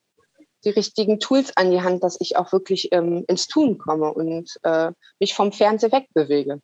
die 0.64 0.70
richtigen 0.70 1.20
Tools 1.20 1.56
an 1.56 1.72
die 1.72 1.82
Hand, 1.82 2.04
dass 2.04 2.18
ich 2.20 2.38
auch 2.38 2.52
wirklich 2.52 2.90
ähm, 2.92 3.26
ins 3.28 3.48
Tun 3.48 3.78
komme 3.78 4.14
und 4.14 4.52
äh, 4.64 4.92
mich 5.20 5.34
vom 5.34 5.52
Fernseher 5.52 5.92
wegbewege. 5.92 6.62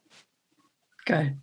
Geil. 1.06 1.38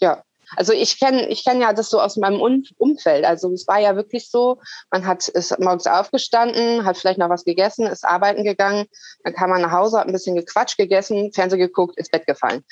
Ja, 0.00 0.22
also 0.56 0.72
ich 0.72 0.98
kenne 0.98 1.28
ich 1.28 1.44
kenn 1.44 1.60
ja 1.60 1.72
das 1.72 1.90
so 1.90 2.00
aus 2.00 2.16
meinem 2.16 2.40
Umfeld. 2.78 3.24
Also 3.24 3.52
es 3.52 3.66
war 3.66 3.78
ja 3.78 3.96
wirklich 3.96 4.30
so, 4.30 4.60
man 4.90 5.06
hat 5.06 5.28
ist 5.28 5.58
morgens 5.58 5.86
aufgestanden, 5.86 6.84
hat 6.84 6.96
vielleicht 6.96 7.18
noch 7.18 7.28
was 7.28 7.44
gegessen, 7.44 7.86
ist 7.86 8.04
arbeiten 8.04 8.44
gegangen, 8.44 8.86
dann 9.24 9.34
kam 9.34 9.50
man 9.50 9.62
nach 9.62 9.72
Hause, 9.72 9.98
hat 9.98 10.06
ein 10.06 10.12
bisschen 10.12 10.36
gequatscht 10.36 10.78
gegessen, 10.78 11.32
Fernsehen 11.32 11.60
geguckt, 11.60 11.98
ins 11.98 12.08
Bett 12.08 12.26
gefallen. 12.26 12.64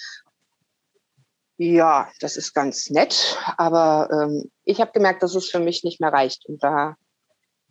Ja, 1.59 2.11
das 2.21 2.37
ist 2.37 2.53
ganz 2.53 2.91
nett, 2.91 3.39
aber 3.57 4.11
ähm, 4.13 4.51
ich 4.65 4.81
habe 4.81 4.93
gemerkt, 4.93 5.23
dass 5.23 5.35
es 5.35 5.49
für 5.49 5.59
mich 5.59 5.85
nicht 5.85 6.01
mehr 6.01 6.13
reicht. 6.13 6.45
Und 6.47 6.63
da 6.63 6.97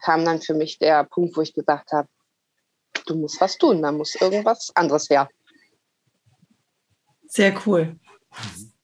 kam 0.01 0.25
dann 0.25 0.41
für 0.41 0.53
mich 0.53 0.79
der 0.79 1.03
Punkt, 1.03 1.35
wo 1.37 1.41
ich 1.41 1.53
gesagt 1.53 1.91
habe, 1.91 2.07
du 3.05 3.15
musst 3.15 3.39
was 3.41 3.57
tun, 3.57 3.81
da 3.81 3.91
muss 3.91 4.15
irgendwas 4.15 4.71
anderes 4.75 5.09
her. 5.09 5.29
Sehr 7.27 7.53
cool. 7.65 7.99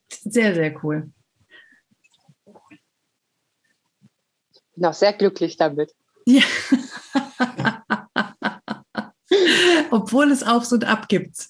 Sehr, 0.10 0.54
sehr 0.54 0.84
cool. 0.84 1.12
Bin 4.76 4.86
auch 4.86 4.94
sehr 4.94 5.14
glücklich 5.14 5.58
damit. 5.58 5.94
Ja. 6.26 6.42
Obwohl 9.92 10.32
es 10.32 10.44
Aufs 10.44 10.72
und 10.72 10.86
Ab 10.86 11.08
gibt. 11.08 11.48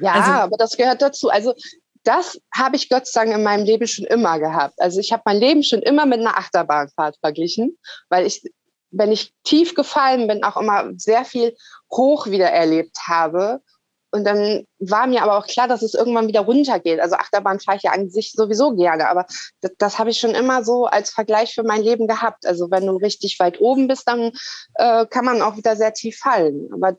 Ja, 0.00 0.12
also, 0.12 0.30
aber 0.30 0.56
das 0.56 0.76
gehört 0.76 1.02
dazu. 1.02 1.28
Also 1.30 1.54
das 2.06 2.40
habe 2.54 2.76
ich 2.76 2.88
Gott 2.88 3.06
sei 3.06 3.24
Dank 3.24 3.36
in 3.36 3.42
meinem 3.42 3.64
Leben 3.64 3.86
schon 3.86 4.04
immer 4.06 4.38
gehabt. 4.38 4.80
Also 4.80 5.00
ich 5.00 5.12
habe 5.12 5.22
mein 5.24 5.38
Leben 5.38 5.62
schon 5.62 5.82
immer 5.82 6.06
mit 6.06 6.20
einer 6.20 6.38
Achterbahnfahrt 6.38 7.16
verglichen, 7.20 7.76
weil 8.08 8.26
ich, 8.26 8.42
wenn 8.96 9.12
ich 9.12 9.32
tief 9.44 9.74
gefallen 9.74 10.26
bin, 10.26 10.44
auch 10.44 10.56
immer 10.56 10.90
sehr 10.96 11.24
viel 11.24 11.56
hoch 11.90 12.26
wieder 12.26 12.50
erlebt 12.50 12.96
habe. 13.06 13.60
Und 14.10 14.24
dann 14.24 14.64
war 14.78 15.06
mir 15.06 15.22
aber 15.22 15.36
auch 15.36 15.46
klar, 15.46 15.68
dass 15.68 15.82
es 15.82 15.94
irgendwann 15.94 16.28
wieder 16.28 16.40
runtergeht. 16.40 17.00
Also 17.00 17.16
Achterbahn 17.16 17.60
fahre 17.60 17.76
ich 17.76 17.82
ja 17.82 17.92
an 17.92 18.08
sich 18.08 18.32
sowieso 18.32 18.74
gerne, 18.74 19.08
aber 19.08 19.26
das, 19.60 19.72
das 19.78 19.98
habe 19.98 20.10
ich 20.10 20.18
schon 20.18 20.30
immer 20.30 20.64
so 20.64 20.86
als 20.86 21.10
Vergleich 21.10 21.54
für 21.54 21.64
mein 21.64 21.82
Leben 21.82 22.06
gehabt. 22.06 22.46
Also 22.46 22.70
wenn 22.70 22.86
du 22.86 22.96
richtig 22.96 23.38
weit 23.40 23.60
oben 23.60 23.88
bist, 23.88 24.08
dann 24.08 24.32
äh, 24.74 25.06
kann 25.06 25.24
man 25.24 25.42
auch 25.42 25.56
wieder 25.56 25.76
sehr 25.76 25.92
tief 25.92 26.18
fallen. 26.18 26.70
Aber 26.72 26.96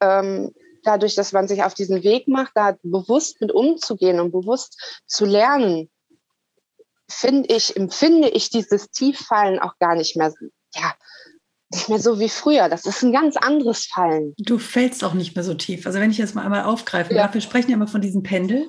ähm, 0.00 0.52
dadurch, 0.84 1.16
dass 1.16 1.32
man 1.32 1.48
sich 1.48 1.64
auf 1.64 1.74
diesen 1.74 2.04
Weg 2.04 2.28
macht, 2.28 2.52
da 2.54 2.76
bewusst 2.82 3.40
mit 3.40 3.50
umzugehen 3.50 4.20
und 4.20 4.30
bewusst 4.30 5.02
zu 5.06 5.24
lernen, 5.24 5.90
finde 7.10 7.54
ich, 7.54 7.76
empfinde 7.76 8.28
ich 8.28 8.50
dieses 8.50 8.90
Tieffallen 8.90 9.58
auch 9.58 9.78
gar 9.78 9.96
nicht 9.96 10.16
mehr, 10.16 10.32
ja, 10.80 10.94
nicht 11.70 11.88
mehr 11.88 11.98
so 11.98 12.18
wie 12.18 12.28
früher. 12.28 12.68
Das 12.68 12.86
ist 12.86 13.02
ein 13.02 13.12
ganz 13.12 13.36
anderes 13.36 13.86
Fallen. 13.86 14.34
Du 14.38 14.58
fällst 14.58 15.04
auch 15.04 15.14
nicht 15.14 15.34
mehr 15.34 15.44
so 15.44 15.54
tief. 15.54 15.86
Also 15.86 16.00
wenn 16.00 16.10
ich 16.10 16.18
jetzt 16.18 16.34
mal 16.34 16.44
einmal 16.44 16.64
aufgreifen 16.64 17.14
ja. 17.14 17.24
darf, 17.24 17.34
wir 17.34 17.40
sprechen 17.40 17.70
ja 17.70 17.76
immer 17.76 17.88
von 17.88 18.00
diesem 18.00 18.22
Pendel. 18.22 18.68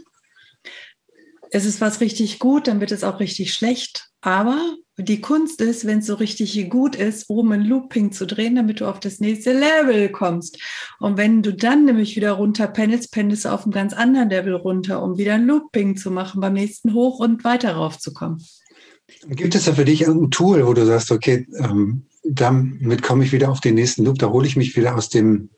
Es 1.52 1.66
ist 1.66 1.82
was 1.82 2.00
richtig 2.02 2.40
gut, 2.40 2.68
dann 2.68 2.80
wird 2.80 2.92
es 2.92 3.04
auch 3.04 3.20
richtig 3.20 3.54
schlecht. 3.54 4.10
Aber 4.22 4.76
die 4.98 5.22
Kunst 5.22 5.62
ist, 5.62 5.86
wenn 5.86 6.00
es 6.00 6.08
so 6.08 6.16
richtig 6.16 6.70
gut 6.70 6.96
ist, 6.96 7.30
oben 7.30 7.54
ein 7.54 7.64
Looping 7.64 8.12
zu 8.12 8.28
drehen, 8.28 8.56
damit 8.56 8.82
du 8.82 8.86
auf 8.86 9.00
das 9.00 9.22
nächste 9.22 9.54
Level 9.54 10.10
kommst. 10.10 10.60
Und 11.00 11.18
wenn 11.18 11.42
du 11.42 11.54
dann 11.54 11.86
nämlich 11.86 12.18
wieder 12.18 12.34
runter 12.34 12.68
pendelst, 12.68 13.14
pendelst 13.14 13.46
du 13.46 13.50
auf 13.50 13.64
einem 13.64 13.72
ganz 13.72 13.94
anderen 13.94 14.30
Level 14.30 14.56
runter, 14.56 15.02
um 15.02 15.18
wieder 15.18 15.36
ein 15.36 15.48
Looping 15.48 15.96
zu 15.96 16.12
machen, 16.12 16.42
beim 16.42 16.54
nächsten 16.54 16.94
hoch 16.94 17.20
und 17.20 17.46
weiter 17.46 17.76
raufzukommen. 17.76 18.46
Gibt 19.28 19.56
es 19.56 19.66
da 19.66 19.74
für 19.74 19.86
dich 19.86 20.02
irgendein 20.02 20.32
Tool, 20.32 20.66
wo 20.66 20.74
du 20.74 20.86
sagst, 20.86 21.12
okay, 21.12 21.48
ähm, 21.58 22.08
damit 22.24 23.02
komme 23.02 23.24
ich 23.24 23.32
wieder 23.32 23.50
auf 23.50 23.62
den 23.62 23.76
nächsten 23.76 24.06
Loop, 24.06 24.20
da 24.20 24.30
hole 24.30 24.48
ich 24.48 24.56
mich 24.56 24.76
wieder 24.76 24.96
aus 24.96 25.10
dem 25.10 25.50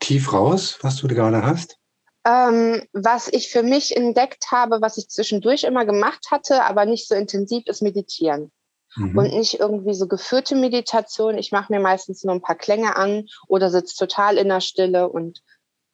Tief 0.00 0.32
raus, 0.32 0.78
was 0.82 0.96
du 0.96 1.08
gerade 1.08 1.42
hast? 1.42 1.78
Ähm, 2.24 2.82
was 2.92 3.28
ich 3.28 3.50
für 3.50 3.62
mich 3.62 3.96
entdeckt 3.96 4.46
habe, 4.50 4.80
was 4.80 4.98
ich 4.98 5.08
zwischendurch 5.08 5.64
immer 5.64 5.86
gemacht 5.86 6.26
hatte, 6.30 6.64
aber 6.64 6.84
nicht 6.84 7.08
so 7.08 7.14
intensiv, 7.14 7.64
ist 7.66 7.82
Meditieren. 7.82 8.50
Mhm. 8.96 9.16
Und 9.16 9.32
nicht 9.32 9.60
irgendwie 9.60 9.94
so 9.94 10.08
geführte 10.08 10.56
Meditation. 10.56 11.38
Ich 11.38 11.52
mache 11.52 11.72
mir 11.72 11.80
meistens 11.80 12.24
nur 12.24 12.34
ein 12.34 12.42
paar 12.42 12.56
Klänge 12.56 12.96
an 12.96 13.26
oder 13.46 13.70
sitze 13.70 13.96
total 13.96 14.38
in 14.38 14.48
der 14.48 14.60
Stille 14.60 15.08
und 15.08 15.42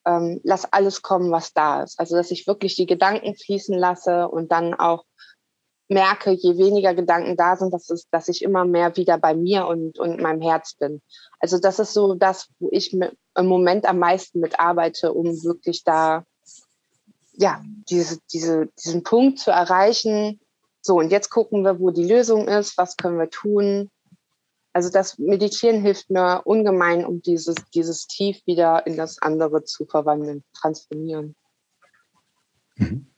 ähm, 0.07 0.41
lass 0.43 0.73
alles 0.73 1.03
kommen, 1.03 1.31
was 1.31 1.53
da 1.53 1.83
ist. 1.83 1.99
Also 1.99 2.17
dass 2.17 2.31
ich 2.31 2.47
wirklich 2.47 2.77
die 2.77 2.87
Gedanken 2.87 3.35
fließen 3.35 3.77
lasse 3.77 4.29
und 4.29 4.53
dann 4.53 4.75
auch 4.75 5.05
merke, 5.89 6.31
je 6.31 6.57
weniger 6.57 6.95
Gedanken 6.95 7.37
da 7.37 7.57
sind, 7.57 7.73
dass, 7.73 7.91
es, 7.91 8.09
dass 8.11 8.29
ich 8.29 8.43
immer 8.43 8.65
mehr 8.65 8.97
wieder 8.97 9.19
bei 9.19 9.35
mir 9.35 9.67
und, 9.67 9.99
und 9.99 10.21
meinem 10.21 10.41
Herz 10.41 10.75
bin. 10.75 11.03
Also 11.39 11.59
das 11.59 11.79
ist 11.79 11.93
so 11.93 12.15
das, 12.15 12.49
wo 12.59 12.69
ich 12.73 12.93
im 12.93 13.47
Moment 13.47 13.85
am 13.87 13.99
meisten 13.99 14.41
mitarbeite, 14.41 15.13
um 15.13 15.27
wirklich 15.43 15.85
da 15.85 16.25
ja 17.35 17.63
diese, 17.89 18.19
diese, 18.33 18.69
diesen 18.85 19.03
Punkt 19.03 19.39
zu 19.39 19.51
erreichen. 19.51 20.41
So, 20.81 20.99
und 20.99 21.11
jetzt 21.11 21.31
gucken 21.31 21.63
wir, 21.65 21.79
wo 21.79 21.91
die 21.91 22.07
Lösung 22.07 22.49
ist, 22.49 22.77
was 22.77 22.97
können 22.97 23.19
wir 23.19 23.31
tun. 23.31 23.91
Also 24.73 24.91
das 24.91 25.19
Meditieren 25.19 25.83
hilft 25.83 26.11
mir 26.11 26.43
ungemein, 26.45 27.05
um 27.05 27.21
dieses, 27.21 27.57
dieses 27.75 28.07
Tief 28.07 28.41
wieder 28.47 28.87
in 28.87 28.97
das 28.97 29.21
andere 29.21 29.65
zu 29.65 29.85
verwandeln, 29.85 30.45
transformieren. 30.55 31.37
Mhm. 32.77 33.12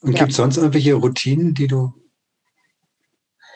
Und 0.00 0.12
ja. 0.12 0.20
gibt 0.20 0.30
es 0.30 0.36
sonst 0.36 0.56
irgendwelche 0.56 0.94
Routinen, 0.94 1.54
die 1.54 1.66
du 1.66 1.92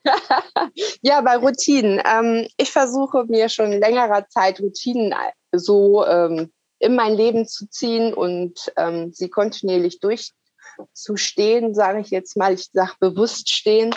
ja, 1.03 1.21
bei 1.21 1.37
Routinen. 1.37 2.01
Ähm, 2.05 2.49
ich 2.57 2.71
versuche 2.71 3.25
mir 3.25 3.49
schon 3.49 3.73
längerer 3.73 4.29
Zeit 4.29 4.61
Routinen 4.61 5.15
so 5.53 6.07
ähm, 6.07 6.53
in 6.79 6.95
mein 6.95 7.15
Leben 7.15 7.47
zu 7.47 7.69
ziehen 7.69 8.15
und 8.15 8.73
ähm, 8.77 9.13
sie 9.13 9.29
kontinuierlich 9.29 10.01
durchzustehen, 10.01 11.75
sage 11.75 12.01
ich 12.01 12.11
jetzt 12.11 12.37
mal. 12.37 12.55
Ich 12.55 12.69
sage 12.73 12.93
bewusst 13.01 13.51
stehen. 13.51 13.95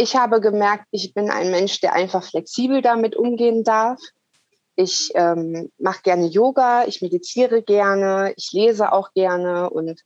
Ich 0.00 0.14
habe 0.14 0.40
gemerkt, 0.40 0.84
ich 0.92 1.12
bin 1.12 1.28
ein 1.28 1.50
Mensch, 1.50 1.80
der 1.80 1.92
einfach 1.92 2.22
flexibel 2.22 2.82
damit 2.82 3.16
umgehen 3.16 3.64
darf. 3.64 4.00
Ich 4.76 5.10
ähm, 5.16 5.72
mache 5.76 6.02
gerne 6.02 6.26
Yoga, 6.26 6.84
ich 6.86 7.02
meditiere 7.02 7.62
gerne, 7.62 8.32
ich 8.36 8.52
lese 8.52 8.92
auch 8.92 9.12
gerne 9.12 9.68
und 9.70 10.00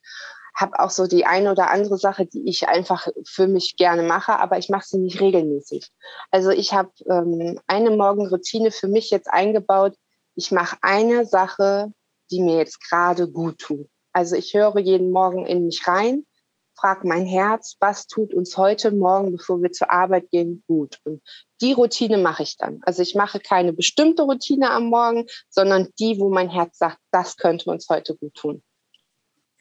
habe 0.54 0.80
auch 0.80 0.88
so 0.88 1.06
die 1.06 1.26
eine 1.26 1.52
oder 1.52 1.70
andere 1.70 1.98
Sache, 1.98 2.24
die 2.24 2.48
ich 2.48 2.68
einfach 2.68 3.06
für 3.26 3.46
mich 3.48 3.76
gerne 3.76 4.02
mache, 4.02 4.38
aber 4.38 4.56
ich 4.56 4.70
mache 4.70 4.86
sie 4.86 4.96
nicht 4.96 5.20
regelmäßig. 5.20 5.90
Also 6.30 6.48
ich 6.48 6.72
habe 6.72 6.90
ähm, 7.10 7.60
eine 7.66 7.90
Morgenroutine 7.90 8.70
für 8.70 8.88
mich 8.88 9.10
jetzt 9.10 9.30
eingebaut. 9.30 9.94
Ich 10.36 10.52
mache 10.52 10.78
eine 10.80 11.26
Sache, 11.26 11.92
die 12.30 12.40
mir 12.40 12.56
jetzt 12.56 12.80
gerade 12.88 13.28
gut 13.28 13.58
tut. 13.58 13.90
Also 14.14 14.36
ich 14.36 14.54
höre 14.54 14.78
jeden 14.78 15.10
Morgen 15.10 15.44
in 15.44 15.66
mich 15.66 15.86
rein, 15.86 16.24
frage 16.74 17.06
mein 17.06 17.26
Herz, 17.26 17.76
was 17.80 18.06
tut 18.06 18.34
uns 18.34 18.56
heute 18.56 18.90
Morgen, 18.92 19.32
bevor 19.32 19.62
wir 19.62 19.72
zur 19.72 19.90
Arbeit 19.90 20.30
gehen, 20.30 20.62
gut. 20.66 20.98
Und 21.04 21.22
die 21.60 21.72
Routine 21.72 22.18
mache 22.18 22.42
ich 22.42 22.56
dann. 22.56 22.80
Also 22.82 23.02
ich 23.02 23.14
mache 23.14 23.40
keine 23.40 23.72
bestimmte 23.72 24.22
Routine 24.22 24.70
am 24.70 24.86
Morgen, 24.86 25.26
sondern 25.48 25.88
die, 25.98 26.18
wo 26.18 26.30
mein 26.30 26.50
Herz 26.50 26.78
sagt, 26.78 26.98
das 27.10 27.36
könnte 27.36 27.70
uns 27.70 27.88
heute 27.88 28.16
gut 28.16 28.34
tun. 28.34 28.62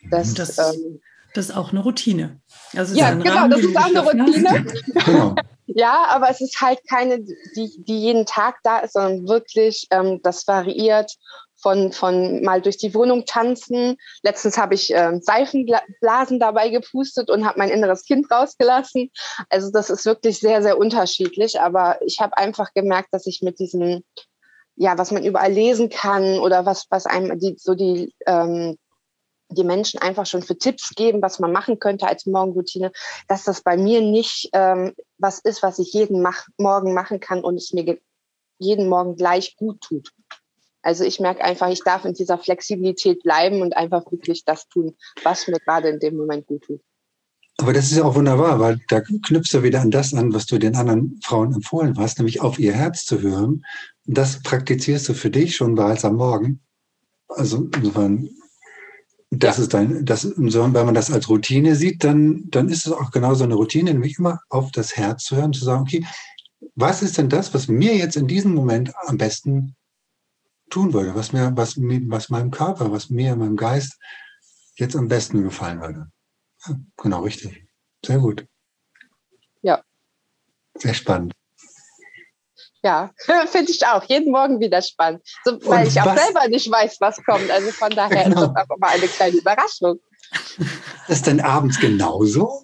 Das, 0.09 0.33
das, 0.33 0.57
ähm, 0.57 0.99
das 1.33 1.49
ist 1.49 1.55
auch 1.55 1.71
eine 1.71 1.81
Routine. 1.81 2.41
Also 2.75 2.95
ja, 2.95 3.13
genau, 3.13 3.35
Rahmen, 3.35 3.51
das 3.51 3.61
ist 3.61 3.77
auch 3.77 3.85
eine 3.85 4.03
Routine. 4.03 4.65
Genau. 5.05 5.35
ja, 5.67 6.05
aber 6.09 6.29
es 6.29 6.41
ist 6.41 6.59
halt 6.59 6.79
keine, 6.87 7.21
die, 7.21 7.83
die 7.83 7.99
jeden 8.01 8.25
Tag 8.25 8.57
da 8.63 8.79
ist, 8.79 8.93
sondern 8.93 9.27
wirklich, 9.27 9.87
ähm, 9.91 10.19
das 10.23 10.47
variiert 10.47 11.15
von, 11.61 11.91
von 11.91 12.43
mal 12.43 12.61
durch 12.61 12.77
die 12.77 12.93
Wohnung 12.93 13.25
tanzen. 13.25 13.97
Letztens 14.23 14.57
habe 14.57 14.73
ich 14.73 14.93
äh, 14.93 15.19
Seifenblasen 15.21 16.39
dabei 16.39 16.69
gepustet 16.69 17.29
und 17.29 17.45
habe 17.45 17.59
mein 17.59 17.69
inneres 17.69 18.03
Kind 18.03 18.29
rausgelassen. 18.31 19.11
Also 19.49 19.71
das 19.71 19.89
ist 19.89 20.05
wirklich 20.05 20.39
sehr, 20.39 20.61
sehr 20.61 20.77
unterschiedlich. 20.77 21.59
Aber 21.59 21.99
ich 22.05 22.19
habe 22.19 22.37
einfach 22.37 22.73
gemerkt, 22.73 23.09
dass 23.11 23.27
ich 23.27 23.41
mit 23.41 23.59
diesem, 23.59 24.03
ja, 24.75 24.97
was 24.97 25.11
man 25.11 25.23
überall 25.23 25.51
lesen 25.51 25.89
kann 25.89 26.39
oder 26.39 26.65
was, 26.65 26.87
was 26.89 27.05
einem 27.05 27.39
die, 27.39 27.55
so 27.57 27.75
die 27.75 28.13
ähm, 28.25 28.77
die 29.53 29.63
Menschen 29.63 29.99
einfach 29.99 30.25
schon 30.25 30.41
für 30.41 30.57
Tipps 30.57 30.91
geben, 30.95 31.21
was 31.21 31.39
man 31.39 31.51
machen 31.51 31.79
könnte 31.79 32.07
als 32.07 32.25
Morgenroutine, 32.25 32.91
dass 33.27 33.43
das 33.43 33.61
bei 33.61 33.77
mir 33.77 34.01
nicht 34.01 34.49
ähm, 34.53 34.93
was 35.17 35.39
ist, 35.39 35.61
was 35.61 35.79
ich 35.79 35.93
jeden 35.93 36.21
mach 36.21 36.47
Morgen 36.57 36.93
machen 36.93 37.19
kann 37.19 37.43
und 37.43 37.55
es 37.55 37.73
mir 37.73 37.97
jeden 38.59 38.87
Morgen 38.87 39.15
gleich 39.15 39.55
gut 39.57 39.81
tut. 39.81 40.11
Also 40.81 41.03
ich 41.03 41.19
merke 41.19 41.43
einfach, 41.43 41.69
ich 41.69 41.83
darf 41.83 42.05
in 42.05 42.13
dieser 42.13 42.37
Flexibilität 42.37 43.23
bleiben 43.23 43.61
und 43.61 43.77
einfach 43.77 44.11
wirklich 44.11 44.45
das 44.45 44.67
tun, 44.67 44.95
was 45.23 45.47
mir 45.47 45.59
gerade 45.59 45.89
in 45.89 45.99
dem 45.99 46.17
Moment 46.17 46.47
gut 46.47 46.63
tut. 46.63 46.81
Aber 47.57 47.73
das 47.73 47.91
ist 47.91 47.97
ja 47.97 48.03
auch 48.05 48.15
wunderbar, 48.15 48.59
weil 48.59 48.79
da 48.87 49.01
knüpfst 49.01 49.53
du 49.53 49.61
wieder 49.61 49.81
an 49.81 49.91
das 49.91 50.13
an, 50.13 50.33
was 50.33 50.47
du 50.47 50.57
den 50.57 50.75
anderen 50.75 51.19
Frauen 51.23 51.53
empfohlen 51.53 51.97
hast, 51.97 52.17
nämlich 52.17 52.41
auf 52.41 52.57
ihr 52.57 52.73
Herz 52.73 53.05
zu 53.05 53.21
hören. 53.21 53.63
Und 54.07 54.17
das 54.17 54.41
praktizierst 54.41 55.09
du 55.09 55.13
für 55.13 55.29
dich 55.29 55.55
schon 55.55 55.75
bereits 55.75 56.03
am 56.03 56.15
Morgen. 56.15 56.61
Also 57.27 57.69
insofern 57.75 58.29
das 59.31 59.57
ja. 59.57 59.63
ist 59.63 59.73
dann, 59.73 60.05
das, 60.05 60.33
wenn 60.35 60.71
man 60.73 60.93
das 60.93 61.11
als 61.11 61.29
Routine 61.29 61.75
sieht, 61.75 62.03
dann, 62.03 62.43
dann 62.49 62.67
ist 62.67 62.85
es 62.85 62.91
auch 62.91 63.11
genauso 63.11 63.45
eine 63.45 63.55
Routine, 63.55 63.93
nämlich 63.93 64.19
immer 64.19 64.41
auf 64.49 64.71
das 64.71 64.97
Herz 64.97 65.23
zu 65.23 65.37
hören, 65.37 65.53
zu 65.53 65.63
sagen, 65.63 65.83
okay, 65.83 66.05
was 66.75 67.01
ist 67.01 67.17
denn 67.17 67.29
das, 67.29 67.53
was 67.53 67.67
mir 67.67 67.95
jetzt 67.95 68.17
in 68.17 68.27
diesem 68.27 68.53
Moment 68.53 68.91
am 69.07 69.17
besten 69.17 69.75
tun 70.71 70.93
würde, 70.93 71.13
was 71.15 71.33
mir, 71.33 71.55
was 71.55 71.77
was 71.77 72.29
meinem 72.29 72.51
Körper, 72.51 72.91
was 72.91 73.09
mir, 73.09 73.35
meinem 73.35 73.57
Geist 73.57 73.99
jetzt 74.75 74.95
am 74.95 75.07
besten 75.07 75.43
gefallen 75.43 75.81
würde. 75.81 76.11
Ja, 76.65 76.75
genau, 76.97 77.21
richtig. 77.21 77.67
Sehr 78.05 78.19
gut. 78.19 78.47
Ja. 79.61 79.83
Sehr 80.75 80.93
spannend. 80.93 81.33
Ja, 82.83 83.11
finde 83.47 83.71
ich 83.71 83.85
auch. 83.85 84.03
Jeden 84.05 84.31
Morgen 84.31 84.59
wieder 84.59 84.81
spannend. 84.81 85.21
So, 85.43 85.59
weil 85.65 85.87
ich 85.87 86.01
auch 86.01 86.17
selber 86.17 86.47
nicht 86.47 86.69
weiß, 86.71 86.97
was 86.99 87.23
kommt. 87.23 87.49
Also 87.51 87.71
von 87.71 87.91
daher 87.91 88.23
genau. 88.23 88.41
ist 88.41 88.47
das 88.47 88.55
einfach 88.55 88.77
mal 88.77 88.89
eine 88.89 89.07
kleine 89.07 89.37
Überraschung. 89.37 89.99
Ist 91.07 91.27
denn 91.27 91.41
abends 91.41 91.77
genauso? 91.79 92.63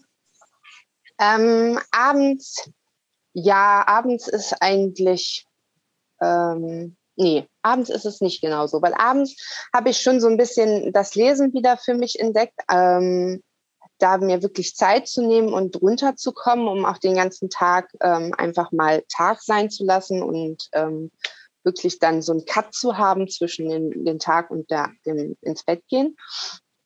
Ähm, 1.20 1.80
abends, 1.92 2.70
ja, 3.34 3.86
abends 3.86 4.28
ist 4.28 4.54
eigentlich, 4.62 5.46
ähm, 6.22 6.96
nee, 7.16 7.46
abends 7.72 7.90
ist 7.90 8.06
es 8.06 8.22
nicht 8.22 8.42
genauso, 8.42 8.82
weil 8.82 8.94
abends 8.94 9.36
habe 9.74 9.90
ich 9.90 10.00
schon 10.00 10.20
so 10.22 10.28
ein 10.28 10.38
bisschen 10.38 10.92
das 10.94 11.16
Lesen 11.16 11.54
wieder 11.54 11.78
für 11.78 11.94
mich 11.94 12.20
entdeckt. 12.20 12.60
Ähm, 12.70 13.44
da 14.00 14.18
mir 14.18 14.44
wirklich 14.44 14.76
Zeit 14.76 15.08
zu 15.08 15.26
nehmen 15.26 15.54
und 15.54 15.82
runterzukommen, 15.82 16.68
um 16.68 16.86
auch 16.86 16.98
den 16.98 17.16
ganzen 17.16 17.50
Tag 17.50 17.92
ähm, 18.02 18.34
einfach 18.38 18.72
mal 18.72 19.04
Tag 19.10 19.42
sein 19.42 19.70
zu 19.70 19.86
lassen 19.86 20.22
und 20.22 20.70
ähm, 20.74 21.12
wirklich 21.64 22.00
dann 22.00 22.22
so 22.22 22.32
einen 22.32 22.46
Cut 22.46 22.74
zu 22.74 22.98
haben 22.98 23.28
zwischen 23.28 23.70
den, 23.70 24.06
den 24.06 24.20
Tag 24.20 24.52
und 24.52 24.70
der, 24.70 24.92
dem 25.06 25.36
ins 25.42 25.64
Bett 25.64 25.84
gehen. 25.88 26.16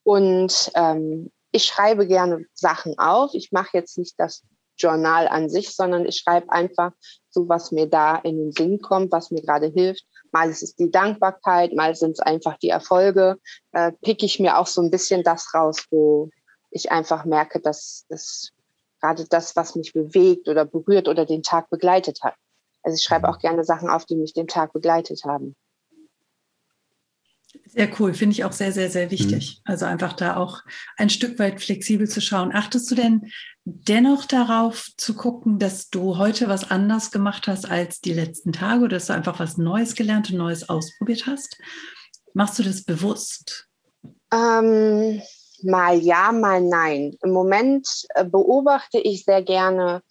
Und 0.04 0.72
ähm, 0.76 1.32
ich 1.52 1.65
schreibe 1.65 2.08
gerne 2.08 2.46
Sachen 2.54 2.98
auf. 2.98 3.32
Ich 3.34 3.52
mache 3.52 3.70
jetzt 3.74 3.98
nicht 3.98 4.15
das 4.17 4.44
Journal 4.78 5.28
an 5.28 5.50
sich, 5.50 5.76
sondern 5.76 6.06
ich 6.06 6.17
schreibe 6.17 6.52
einfach 6.52 6.91
so, 7.30 7.48
was 7.48 7.72
mir 7.72 7.88
da 7.88 8.15
in 8.15 8.38
den 8.38 8.52
Sinn 8.52 8.82
kommt, 8.82 9.12
was 9.12 9.32
mir 9.32 9.41
gerade 9.41 9.67
hilft. 9.67 10.06
Mal 10.32 10.50
ist 10.50 10.63
es 10.63 10.76
die 10.76 10.91
Dankbarkeit, 10.91 11.74
mal 11.74 11.96
sind 11.96 12.12
es 12.12 12.20
einfach 12.20 12.58
die 12.58 12.70
Erfolge. 12.70 13.38
Äh, 13.72 13.91
pick 14.02 14.24
ich 14.24 14.39
mir 14.39 14.58
auch 14.58 14.67
so 14.67 14.82
ein 14.82 14.91
bisschen 14.91 15.24
das 15.24 15.54
raus, 15.54 15.86
wo, 15.91 16.30
ich 16.72 16.91
einfach 16.91 17.26
merke, 17.26 17.60
dass 17.60 18.06
es 18.10 18.54
gerade 19.02 19.26
das, 19.26 19.56
was 19.56 19.76
mich 19.76 19.94
bewegt 19.94 20.48
oder 20.48 20.65
berührt 20.65 21.08
oder 21.08 21.26
den 21.26 21.44
Tag 21.44 21.70
begleitet 21.70 22.24
hat. 22.24 22.36
Also 22.82 22.96
ich 22.96 23.04
schreibe 23.04 23.30
auch 23.30 23.39
gerne 23.39 23.63
Sachen 23.63 23.89
auf, 23.89 24.06
die 24.06 24.15
mich 24.15 24.34
den 24.34 24.48
Tag 24.48 24.74
begleitet 24.74 25.24
haben. 25.26 25.56
Sehr 27.66 27.90
cool, 28.00 28.14
finde 28.14 28.34
ich 28.34 28.44
auch 28.44 28.52
sehr, 28.52 28.72
sehr, 28.72 28.90
sehr 28.90 29.12
wichtig. 29.12 29.58
Mhm. 29.58 29.72
Also 29.72 29.86
einfach 29.86 30.14
da 30.14 30.36
auch 30.36 30.62
ein 30.98 31.10
Stück 31.10 31.40
weit 31.40 31.62
flexibel 31.62 32.08
zu 32.08 32.22
schauen. 32.22 32.52
Achtest 32.54 32.90
du 32.92 32.96
denn 32.96 33.32
dennoch 33.64 34.26
darauf 34.26 34.90
zu 34.98 35.16
gucken, 35.16 35.60
dass 35.60 35.90
du 35.90 36.18
heute 36.18 36.48
was 36.48 36.70
anders 36.70 37.12
gemacht 37.12 37.48
hast 37.48 37.70
als 37.70 38.02
die 38.02 38.14
letzten 38.14 38.52
Tage 38.52 38.84
oder 38.84 38.98
dass 38.98 39.08
du 39.08 39.14
einfach 39.14 39.40
was 39.40 39.58
Neues 39.58 39.96
gelernt 39.96 40.30
und 40.32 40.38
Neues 40.38 40.68
ausprobiert 40.68 41.28
hast? 41.28 41.58
Machst 42.34 42.60
du 42.60 42.64
das 42.64 42.84
bewusst? 42.84 43.68
Ähm, 44.34 45.22
mal 45.64 45.98
ja, 45.98 46.32
mal 46.32 46.62
nein. 46.62 47.16
Im 47.24 47.32
Moment 47.32 47.88
äh, 48.16 48.26
beobachte 48.26 49.00
ich 49.00 49.24
sehr 49.24 49.44
gerne, 49.44 50.02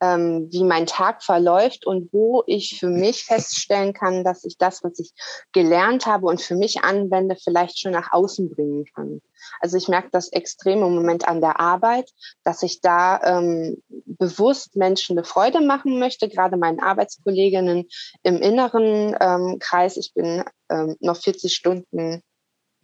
ähm, 0.00 0.48
wie 0.50 0.64
mein 0.64 0.86
Tag 0.86 1.22
verläuft 1.22 1.86
und 1.86 2.12
wo 2.12 2.42
ich 2.46 2.78
für 2.78 2.88
mich 2.88 3.24
feststellen 3.24 3.92
kann, 3.92 4.24
dass 4.24 4.44
ich 4.44 4.58
das, 4.58 4.82
was 4.82 4.98
ich 4.98 5.12
gelernt 5.52 6.06
habe 6.06 6.26
und 6.26 6.40
für 6.40 6.56
mich 6.56 6.82
anwende, 6.82 7.36
vielleicht 7.36 7.78
schon 7.78 7.92
nach 7.92 8.12
außen 8.12 8.50
bringen 8.50 8.84
kann. 8.94 9.20
Also 9.60 9.76
ich 9.76 9.88
merke 9.88 10.08
das 10.10 10.28
extrem 10.32 10.82
im 10.82 10.94
Moment 10.94 11.28
an 11.28 11.40
der 11.40 11.60
Arbeit, 11.60 12.10
dass 12.44 12.62
ich 12.62 12.80
da 12.80 13.20
ähm, 13.22 13.82
bewusst 14.04 14.76
Menschen 14.76 15.18
eine 15.18 15.24
Freude 15.24 15.60
machen 15.60 15.98
möchte, 15.98 16.28
gerade 16.28 16.56
meinen 16.56 16.80
Arbeitskolleginnen 16.80 17.88
im 18.22 18.36
inneren 18.36 19.16
ähm, 19.20 19.58
Kreis. 19.58 19.96
Ich 19.96 20.12
bin 20.14 20.44
ähm, 20.70 20.96
noch 21.00 21.16
40 21.16 21.54
Stunden 21.54 22.22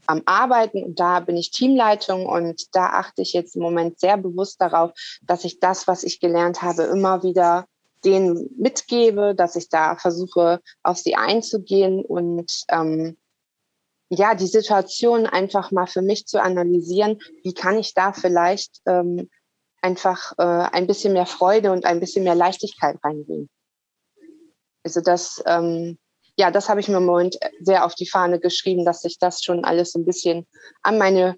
am 0.07 0.23
Arbeiten 0.27 0.83
und 0.83 1.01
da 1.01 1.21
bin 1.21 1.37
ich 1.37 1.51
Teamleitung 1.51 2.27
und 2.27 2.75
da 2.75 2.91
achte 2.91 3.23
ich 3.23 3.33
jetzt 3.33 3.57
im 3.57 3.63
Moment 3.63 4.01
sehr 4.01 4.17
bewusst 4.17 4.61
darauf, 4.61 4.93
dass 5.23 5.45
ich 5.45 5.61
das, 5.61 5.87
was 5.87 6.03
ich 6.03 6.21
gelernt 6.21 6.63
habe, 6.63 6.85
immer 6.85 7.23
wieder 7.23 7.67
denen 8.05 8.49
mitgebe, 8.59 9.35
dass 9.35 9.57
ich 9.57 9.69
da 9.69 9.97
versuche, 9.97 10.61
auf 10.83 10.99
sie 10.99 11.17
einzugehen 11.17 12.05
und 12.05 12.51
ähm, 12.69 13.17
ja, 14.09 14.35
die 14.35 14.47
Situation 14.47 15.27
einfach 15.27 15.73
mal 15.73 15.87
für 15.87 16.03
mich 16.03 16.27
zu 16.27 16.41
analysieren, 16.41 17.19
wie 17.43 17.55
kann 17.55 17.79
ich 17.79 17.95
da 17.95 18.13
vielleicht 18.13 18.81
ähm, 18.87 19.29
einfach 19.83 20.33
äh, 20.39 20.43
ein 20.43 20.87
bisschen 20.87 21.13
mehr 21.13 21.27
Freude 21.27 21.73
und 21.73 21.85
ein 21.85 22.01
bisschen 22.01 22.25
mehr 22.25 22.35
Leichtigkeit 22.35 22.99
reinbringen. 23.03 23.49
Also 24.85 25.01
das 25.01 25.43
ähm, 25.47 25.99
ja, 26.37 26.51
das 26.51 26.69
habe 26.69 26.81
ich 26.81 26.89
mir 26.89 26.99
im 26.99 27.07
Moment 27.07 27.39
sehr 27.61 27.85
auf 27.85 27.95
die 27.95 28.09
Fahne 28.09 28.39
geschrieben, 28.39 28.85
dass 28.85 29.05
ich 29.05 29.19
das 29.19 29.43
schon 29.43 29.65
alles 29.65 29.93
so 29.93 29.99
ein 29.99 30.05
bisschen 30.05 30.47
an 30.83 30.99
meine 30.99 31.37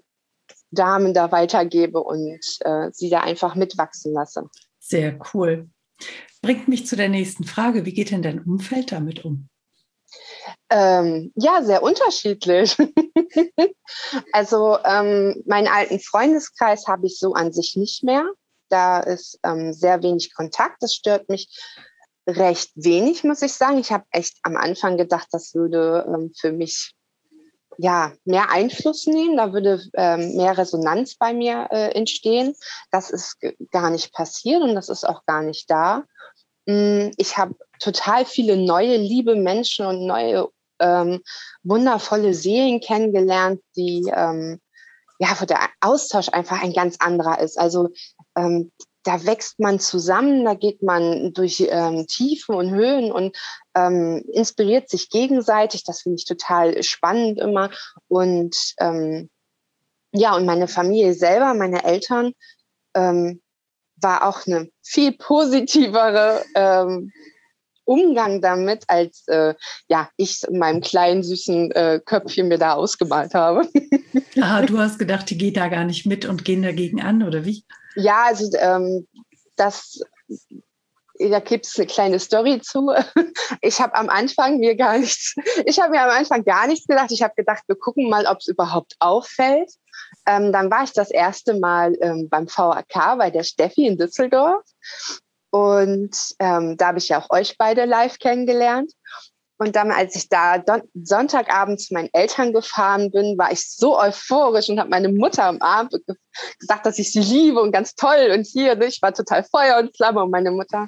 Damen 0.71 1.13
da 1.13 1.31
weitergebe 1.31 2.01
und 2.01 2.39
äh, 2.61 2.89
sie 2.91 3.09
da 3.09 3.21
einfach 3.21 3.55
mitwachsen 3.55 4.13
lasse. 4.13 4.43
Sehr 4.79 5.19
cool. 5.33 5.69
Bringt 6.41 6.67
mich 6.67 6.85
zu 6.85 6.95
der 6.95 7.09
nächsten 7.09 7.43
Frage. 7.43 7.85
Wie 7.85 7.93
geht 7.93 8.11
denn 8.11 8.21
dein 8.21 8.41
Umfeld 8.43 8.91
damit 8.91 9.25
um? 9.25 9.49
Ähm, 10.69 11.31
ja, 11.35 11.63
sehr 11.63 11.83
unterschiedlich. 11.83 12.77
also 14.31 14.77
ähm, 14.83 15.43
meinen 15.45 15.67
alten 15.67 15.99
Freundeskreis 15.99 16.87
habe 16.87 17.07
ich 17.07 17.17
so 17.19 17.33
an 17.33 17.51
sich 17.51 17.75
nicht 17.75 18.03
mehr. 18.03 18.25
Da 18.69 18.99
ist 18.99 19.39
ähm, 19.43 19.73
sehr 19.73 20.01
wenig 20.03 20.33
Kontakt. 20.33 20.81
Das 20.81 20.93
stört 20.93 21.27
mich 21.29 21.49
recht 22.29 22.71
wenig, 22.75 23.23
muss 23.23 23.41
ich 23.41 23.53
sagen. 23.53 23.77
Ich 23.79 23.91
habe 23.91 24.05
echt 24.11 24.37
am 24.43 24.55
Anfang 24.55 24.97
gedacht, 24.97 25.27
das 25.31 25.53
würde 25.53 26.05
ähm, 26.07 26.31
für 26.37 26.51
mich 26.51 26.93
ja 27.77 28.13
mehr 28.25 28.51
Einfluss 28.51 29.07
nehmen, 29.07 29.37
da 29.37 29.53
würde 29.53 29.81
ähm, 29.93 30.35
mehr 30.35 30.57
Resonanz 30.57 31.15
bei 31.15 31.33
mir 31.33 31.67
äh, 31.71 31.91
entstehen. 31.91 32.55
Das 32.91 33.09
ist 33.09 33.37
gar 33.71 33.89
nicht 33.89 34.13
passiert 34.13 34.61
und 34.61 34.75
das 34.75 34.89
ist 34.89 35.07
auch 35.07 35.25
gar 35.25 35.41
nicht 35.41 35.69
da. 35.69 36.03
Mm, 36.65 37.11
ich 37.17 37.37
habe 37.37 37.55
total 37.79 38.25
viele 38.25 38.57
neue 38.57 38.97
liebe 38.97 39.35
Menschen 39.35 39.85
und 39.85 40.05
neue 40.05 40.49
ähm, 40.79 41.21
wundervolle 41.63 42.33
Serien 42.33 42.81
kennengelernt, 42.81 43.61
die 43.75 44.11
ähm, 44.13 44.59
ja, 45.19 45.35
wo 45.39 45.45
der 45.45 45.69
Austausch 45.81 46.29
einfach 46.29 46.63
ein 46.63 46.73
ganz 46.73 46.95
anderer 46.99 47.39
ist. 47.39 47.59
Also 47.59 47.89
ähm, 48.35 48.71
da 49.09 49.25
wächst 49.25 49.59
man 49.59 49.79
zusammen, 49.79 50.45
da 50.45 50.53
geht 50.53 50.83
man 50.83 51.33
durch 51.33 51.67
ähm, 51.67 52.05
Tiefen 52.05 52.53
und 52.53 52.69
Höhen 52.69 53.11
und 53.11 53.35
ähm, 53.73 54.23
inspiriert 54.31 54.87
sich 54.87 55.09
gegenseitig. 55.09 55.83
Das 55.83 56.01
finde 56.01 56.17
ich 56.17 56.25
total 56.25 56.83
spannend 56.83 57.39
immer. 57.39 57.71
Und 58.07 58.75
ähm, 58.79 59.31
ja, 60.11 60.35
und 60.35 60.45
meine 60.45 60.67
Familie 60.67 61.15
selber, 61.15 61.55
meine 61.55 61.83
Eltern, 61.85 62.33
ähm, 62.93 63.41
war 63.95 64.27
auch 64.27 64.45
eine 64.45 64.69
viel 64.83 65.13
positivere 65.13 66.43
ähm, 66.53 67.11
Umgang 67.89 68.41
damit, 68.41 68.83
als 68.87 69.27
äh, 69.27 69.55
ja, 69.87 70.09
ich 70.15 70.43
in 70.43 70.59
meinem 70.59 70.81
kleinen 70.81 71.23
süßen 71.23 71.71
äh, 71.71 71.99
Köpfchen 72.05 72.47
mir 72.47 72.59
da 72.59 72.73
ausgemalt 72.73 73.33
habe. 73.33 73.67
ah, 74.41 74.61
du 74.61 74.77
hast 74.77 74.99
gedacht, 74.99 75.29
die 75.29 75.37
geht 75.37 75.57
da 75.57 75.67
gar 75.69 75.85
nicht 75.85 76.05
mit 76.05 76.25
und 76.25 76.45
gehen 76.45 76.61
dagegen 76.61 77.01
an, 77.01 77.23
oder 77.23 77.45
wie? 77.45 77.63
Ja, 77.95 78.25
also 78.27 78.49
ähm, 78.59 79.07
das 79.55 79.99
da 81.19 81.39
gibt 81.39 81.65
es 81.65 81.77
eine 81.77 81.87
kleine 81.87 82.19
Story 82.19 82.61
zu. 82.61 82.91
Ich 83.61 83.81
habe 83.81 83.95
am 83.95 84.09
Anfang 84.09 84.59
mir 84.59 84.75
gar 84.75 84.99
nichts, 84.99 85.35
ich 85.65 85.79
habe 85.79 85.91
mir 85.91 86.03
am 86.03 86.11
Anfang 86.11 86.45
gar 86.45 86.67
nichts 86.67 86.87
gedacht. 86.87 87.11
Ich 87.11 87.23
habe 87.23 87.33
gedacht, 87.35 87.63
wir 87.67 87.75
gucken 87.75 88.09
mal, 88.09 88.25
ob 88.27 88.37
es 88.37 88.47
überhaupt 88.47 88.95
auffällt. 88.99 89.71
Ähm, 90.25 90.53
dann 90.53 90.69
war 90.71 90.83
ich 90.83 90.93
das 90.93 91.11
erste 91.11 91.55
Mal 91.55 91.97
ähm, 91.99 92.29
beim 92.29 92.47
VAK 92.47 93.17
bei 93.17 93.31
der 93.31 93.43
Steffi 93.43 93.87
in 93.87 93.97
Düsseldorf. 93.97 94.63
Und 95.51 96.15
ähm, 96.39 96.77
da 96.77 96.87
habe 96.87 96.99
ich 96.99 97.09
ja 97.09 97.21
auch 97.21 97.29
euch 97.29 97.57
beide 97.57 97.85
live 97.85 98.19
kennengelernt. 98.19 98.91
Und 99.61 99.75
dann, 99.75 99.91
als 99.91 100.15
ich 100.15 100.29
da 100.29 100.63
Sonntagabend 100.93 101.81
zu 101.81 101.93
meinen 101.93 102.09
Eltern 102.13 102.53
gefahren 102.53 103.11
bin, 103.11 103.37
war 103.37 103.51
ich 103.51 103.69
so 103.69 103.99
euphorisch 103.99 104.69
und 104.69 104.79
habe 104.79 104.89
meine 104.89 105.09
Mutter 105.09 105.43
am 105.43 105.61
Abend 105.61 105.93
gesagt, 106.59 106.85
dass 106.85 106.97
ich 106.97 107.11
sie 107.11 107.19
liebe 107.19 107.59
und 107.59 107.73
ganz 107.73 107.93
toll 107.95 108.31
und 108.33 108.47
hier. 108.47 108.75
Ne, 108.75 108.85
ich 108.85 109.01
war 109.01 109.13
total 109.13 109.43
Feuer 109.43 109.79
und 109.79 109.95
Flamme 109.97 110.23
und 110.23 110.31
meine 110.31 110.51
Mutter, 110.51 110.87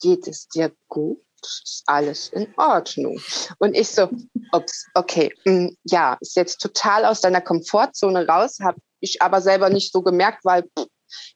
geht 0.00 0.26
es 0.26 0.48
dir 0.48 0.72
gut? 0.88 1.20
Ist 1.40 1.84
alles 1.86 2.28
in 2.30 2.52
Ordnung? 2.56 3.20
Und 3.58 3.76
ich 3.76 3.88
so, 3.88 4.08
ups, 4.50 4.86
okay, 4.94 5.32
mh, 5.44 5.52
hm, 5.52 5.76
ja, 5.84 6.16
ist 6.20 6.34
jetzt 6.34 6.58
total 6.60 7.04
aus 7.04 7.20
deiner 7.20 7.40
Komfortzone 7.40 8.26
raus, 8.26 8.58
habe 8.60 8.80
ich 8.98 9.22
aber 9.22 9.40
selber 9.40 9.70
nicht 9.70 9.92
so 9.92 10.02
gemerkt, 10.02 10.44
weil 10.44 10.64
pff, 10.76 10.88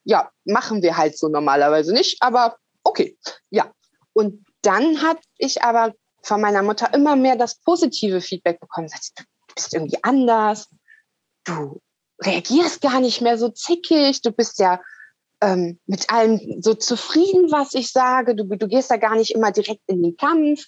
ja, 0.02 0.30
machen 0.44 0.82
wir 0.82 0.96
halt 0.96 1.16
so 1.16 1.28
normalerweise 1.28 1.92
nicht, 1.92 2.20
aber 2.20 2.56
okay, 2.85 3.16
ja. 3.51 3.73
Und 4.12 4.45
dann 4.62 5.03
habe 5.03 5.21
ich 5.38 5.62
aber 5.62 5.95
von 6.23 6.40
meiner 6.40 6.62
Mutter 6.62 6.92
immer 6.95 7.16
mehr 7.16 7.37
das 7.37 7.57
positive 7.61 8.21
Feedback 8.21 8.61
bekommen. 8.61 8.88
Du 8.88 9.55
bist 9.55 9.75
irgendwie 9.75 9.99
anders, 10.03 10.68
du 11.45 11.81
reagierst 12.23 12.81
gar 12.81 13.01
nicht 13.01 13.21
mehr 13.21 13.38
so 13.38 13.49
zickig, 13.49 14.23
du 14.23 14.31
bist 14.31 14.59
ja 14.59 14.81
ähm, 15.42 15.78
mit 15.87 16.09
allem 16.11 16.40
so 16.62 16.72
zufrieden, 16.74 17.50
was 17.50 17.74
ich 17.74 17.90
sage. 17.90 18.37
Du, 18.37 18.44
du 18.44 18.68
gehst 18.68 18.90
da 18.90 18.96
gar 18.96 19.16
nicht 19.16 19.33
immer 19.33 19.50
direkt 19.50 19.83
in 19.88 20.02
den 20.02 20.16
Kampf. 20.16 20.64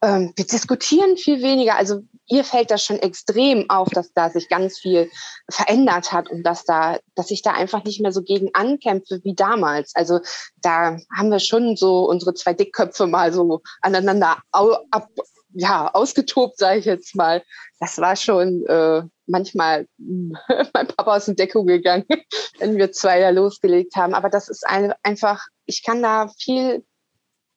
Ähm, 0.00 0.32
wir 0.36 0.46
diskutieren 0.46 1.16
viel 1.16 1.42
weniger. 1.42 1.76
Also 1.76 2.02
ihr 2.28 2.44
fällt 2.44 2.70
das 2.70 2.84
schon 2.84 3.00
extrem 3.00 3.68
auf, 3.68 3.88
dass 3.90 4.12
da 4.14 4.30
sich 4.30 4.48
ganz 4.48 4.78
viel 4.78 5.10
verändert 5.50 6.12
hat 6.12 6.30
und 6.30 6.44
dass 6.44 6.64
da, 6.64 6.98
dass 7.16 7.32
ich 7.32 7.42
da 7.42 7.50
einfach 7.50 7.84
nicht 7.84 8.00
mehr 8.00 8.12
so 8.12 8.22
gegen 8.22 8.54
ankämpfe 8.54 9.20
wie 9.24 9.34
damals. 9.34 9.92
Also 9.96 10.20
da 10.62 10.98
haben 11.14 11.30
wir 11.30 11.40
schon 11.40 11.76
so 11.76 12.08
unsere 12.08 12.32
zwei 12.34 12.54
Dickköpfe 12.54 13.08
mal 13.08 13.32
so 13.32 13.60
aneinander 13.80 14.38
ab, 14.52 15.08
ja, 15.54 15.90
ausgetobt, 15.92 16.58
sage 16.58 16.78
ich 16.78 16.84
jetzt 16.84 17.14
mal. 17.14 17.42
Das 17.80 17.98
war 17.98 18.16
schon 18.16 18.64
äh, 18.66 19.02
manchmal 19.26 19.86
mein 19.98 20.86
Papa 20.88 21.16
aus 21.16 21.26
dem 21.26 21.36
Deckung 21.36 21.66
gegangen, 21.66 22.04
wenn 22.58 22.76
wir 22.76 22.92
zwei 22.92 23.20
da 23.20 23.30
losgelegt 23.30 23.96
haben. 23.96 24.14
Aber 24.14 24.28
das 24.28 24.48
ist 24.48 24.66
ein, 24.66 24.92
einfach, 25.02 25.46
ich 25.66 25.82
kann 25.82 26.02
da 26.02 26.28
viel, 26.38 26.84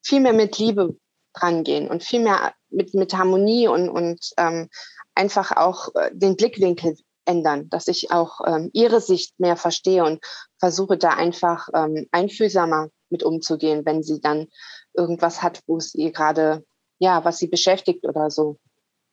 viel 0.03 0.19
mehr 0.19 0.34
mit 0.34 0.58
Liebe 0.58 0.95
dran 1.34 1.63
gehen 1.63 1.89
und 1.89 2.03
viel 2.03 2.21
mehr 2.21 2.53
mit, 2.69 2.93
mit 2.93 3.13
Harmonie 3.13 3.67
und, 3.67 3.89
und 3.89 4.31
ähm, 4.38 4.69
einfach 5.13 5.51
auch 5.55 5.93
äh, 5.95 6.12
den 6.13 6.36
Blickwinkel 6.36 6.97
ändern, 7.25 7.69
dass 7.69 7.88
ich 7.88 8.12
auch 8.12 8.39
ähm, 8.45 8.69
ihre 8.73 9.01
Sicht 9.01 9.39
mehr 9.39 9.58
verstehe 9.58 10.03
und 10.03 10.23
versuche 10.60 10.97
da 10.97 11.10
einfach 11.10 11.67
ähm, 11.73 12.08
einfühlsamer 12.12 12.89
mit 13.10 13.23
umzugehen, 13.23 13.86
wenn 13.86 14.03
sie 14.03 14.21
dann 14.21 14.47
irgendwas 14.93 15.41
hat, 15.41 15.62
wo 15.67 15.77
es 15.77 15.93
ihr 15.95 16.12
gerade 16.12 16.63
ja, 17.06 17.24
was 17.24 17.38
sie 17.38 17.48
beschäftigt 17.48 18.04
oder 18.04 18.32
so. 18.32 18.58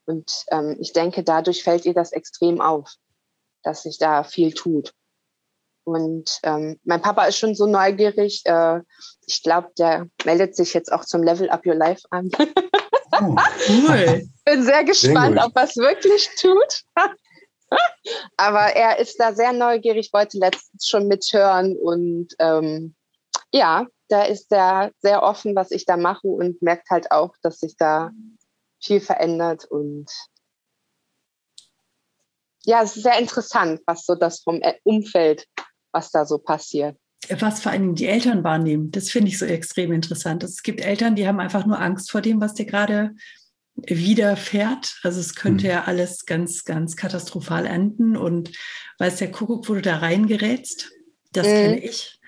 Und 0.05 0.31
ähm, 0.49 0.77
ich 0.79 0.93
denke, 0.93 1.23
dadurch 1.23 1.63
fällt 1.63 1.85
ihr 1.85 1.93
das 1.93 2.11
extrem 2.11 2.59
auf, 2.59 2.91
dass 3.61 3.83
sich 3.83 3.99
da 3.99 4.23
viel 4.23 4.51
tut. 4.53 4.93
Und 5.85 6.39
ähm, 6.43 6.79
mein 6.83 7.01
Papa 7.01 7.25
ist 7.25 7.37
schon 7.37 7.55
so 7.55 7.67
neugierig. 7.67 8.41
Äh, 8.45 8.79
ich 9.27 9.43
glaube, 9.43 9.69
der 9.77 10.07
meldet 10.25 10.55
sich 10.55 10.73
jetzt 10.73 10.91
auch 10.91 11.05
zum 11.05 11.21
Level 11.21 11.49
Up 11.49 11.65
Your 11.65 11.75
Life 11.75 12.01
an. 12.09 12.31
Oh, 13.11 13.35
cool. 13.69 14.27
Bin 14.45 14.63
sehr 14.63 14.83
gespannt, 14.83 15.35
sehr 15.35 15.45
ob 15.45 15.55
er 15.55 15.63
es 15.65 15.77
wirklich 15.77 16.29
tut. 16.41 16.83
Aber 18.37 18.75
er 18.75 18.97
ist 18.97 19.19
da 19.19 19.33
sehr 19.33 19.53
neugierig, 19.53 20.09
wollte 20.13 20.39
letztens 20.39 20.87
schon 20.87 21.07
mithören 21.07 21.77
und 21.77 22.29
ähm, 22.39 22.95
ja, 23.51 23.85
da 24.13 24.21
ist 24.23 24.51
er 24.51 24.91
sehr 24.99 25.23
offen, 25.23 25.55
was 25.55 25.71
ich 25.71 25.85
da 25.85 25.97
mache 25.97 26.27
und 26.27 26.61
merkt 26.61 26.91
halt 26.91 27.11
auch, 27.11 27.35
dass 27.41 27.59
sich 27.59 27.75
da 27.75 28.11
viel 28.79 29.01
verändert 29.01 29.65
und 29.65 30.05
ja, 32.65 32.81
es 32.83 32.95
ist 32.95 33.03
sehr 33.03 33.19
interessant, 33.19 33.81
was 33.87 34.05
so 34.05 34.15
das 34.15 34.41
vom 34.41 34.61
Umfeld, 34.83 35.47
was 35.91 36.11
da 36.11 36.25
so 36.25 36.37
passiert. 36.37 36.95
Was 37.39 37.61
vor 37.61 37.71
allem 37.71 37.95
die 37.95 38.05
Eltern 38.05 38.43
wahrnehmen, 38.43 38.91
das 38.91 39.09
finde 39.09 39.29
ich 39.29 39.39
so 39.39 39.45
extrem 39.45 39.91
interessant. 39.91 40.43
Es 40.43 40.61
gibt 40.61 40.79
Eltern, 40.79 41.15
die 41.15 41.27
haben 41.27 41.39
einfach 41.39 41.65
nur 41.65 41.81
Angst 41.81 42.11
vor 42.11 42.21
dem, 42.21 42.39
was 42.39 42.53
dir 42.53 42.65
gerade 42.65 43.15
widerfährt. 43.75 44.99
Also 45.03 45.19
es 45.19 45.35
könnte 45.35 45.65
mhm. 45.65 45.71
ja 45.71 45.83
alles 45.85 46.25
ganz, 46.25 46.63
ganz 46.63 46.95
katastrophal 46.95 47.65
enden 47.65 48.15
und 48.15 48.51
weiß 48.99 49.17
der 49.17 49.31
Kuckuck, 49.31 49.67
wo 49.67 49.73
du 49.73 49.81
da 49.81 49.97
reingerätst. 49.97 50.91
Das 51.31 51.47
mhm. 51.47 51.51
kenne 51.51 51.79
ich. 51.79 52.19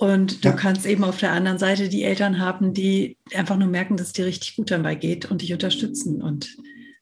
Und 0.00 0.46
du 0.46 0.48
ja. 0.48 0.54
kannst 0.56 0.86
eben 0.86 1.04
auf 1.04 1.18
der 1.18 1.32
anderen 1.32 1.58
Seite 1.58 1.90
die 1.90 2.04
Eltern 2.04 2.38
haben, 2.40 2.72
die 2.72 3.18
einfach 3.34 3.58
nur 3.58 3.68
merken, 3.68 3.98
dass 3.98 4.06
es 4.06 4.12
dir 4.14 4.24
richtig 4.24 4.56
gut 4.56 4.70
dabei 4.70 4.94
geht 4.94 5.30
und 5.30 5.42
dich 5.42 5.52
unterstützen 5.52 6.22
und 6.22 6.56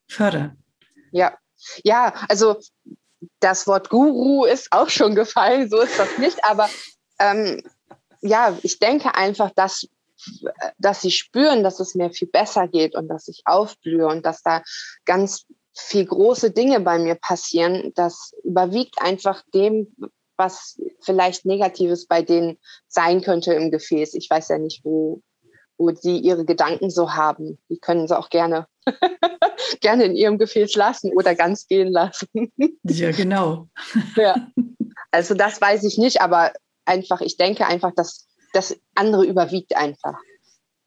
fördern. 0.08 0.58
Ja, 1.12 1.38
ja, 1.84 2.12
also 2.28 2.56
das 3.38 3.68
Wort 3.68 3.88
Guru 3.88 4.46
ist 4.46 4.72
auch 4.72 4.88
schon 4.88 5.14
gefallen, 5.14 5.70
so 5.70 5.78
ist 5.78 5.96
das 5.96 6.18
nicht, 6.18 6.44
aber 6.44 6.68
ähm, 7.20 7.62
ja, 8.20 8.58
ich 8.64 8.80
denke 8.80 9.14
einfach, 9.14 9.52
dass, 9.54 9.86
dass 10.78 11.00
sie 11.00 11.12
spüren, 11.12 11.62
dass 11.62 11.78
es 11.78 11.94
mir 11.94 12.10
viel 12.10 12.26
besser 12.26 12.66
geht 12.66 12.96
und 12.96 13.06
dass 13.06 13.28
ich 13.28 13.42
aufblühe 13.44 14.08
und 14.08 14.26
dass 14.26 14.42
da 14.42 14.64
ganz 15.04 15.46
viel 15.72 16.04
große 16.04 16.50
Dinge 16.50 16.80
bei 16.80 16.98
mir 16.98 17.14
passieren. 17.14 17.92
Das 17.94 18.32
überwiegt 18.42 19.00
einfach 19.00 19.44
dem, 19.54 19.94
was 20.38 20.80
vielleicht 21.00 21.44
Negatives 21.44 22.06
bei 22.06 22.22
denen 22.22 22.58
sein 22.86 23.20
könnte 23.20 23.52
im 23.52 23.70
Gefäß. 23.70 24.14
Ich 24.14 24.30
weiß 24.30 24.48
ja 24.48 24.58
nicht, 24.58 24.84
wo, 24.84 25.22
wo 25.76 25.90
die 25.90 26.18
ihre 26.18 26.44
Gedanken 26.44 26.90
so 26.90 27.12
haben. 27.12 27.58
Die 27.68 27.78
können 27.78 28.08
sie 28.08 28.16
auch 28.16 28.30
gerne, 28.30 28.66
gerne 29.80 30.04
in 30.04 30.16
ihrem 30.16 30.38
Gefäß 30.38 30.74
lassen 30.76 31.12
oder 31.12 31.34
ganz 31.34 31.66
gehen 31.66 31.92
lassen. 31.92 32.28
ja, 32.84 33.10
genau. 33.12 33.68
ja. 34.16 34.48
Also 35.10 35.32
das 35.32 35.58
weiß 35.58 35.84
ich 35.84 35.96
nicht, 35.96 36.20
aber 36.20 36.52
einfach, 36.84 37.22
ich 37.22 37.38
denke 37.38 37.66
einfach, 37.66 37.92
dass 37.94 38.28
das 38.52 38.76
andere 38.94 39.24
überwiegt 39.24 39.74
einfach. 39.74 40.18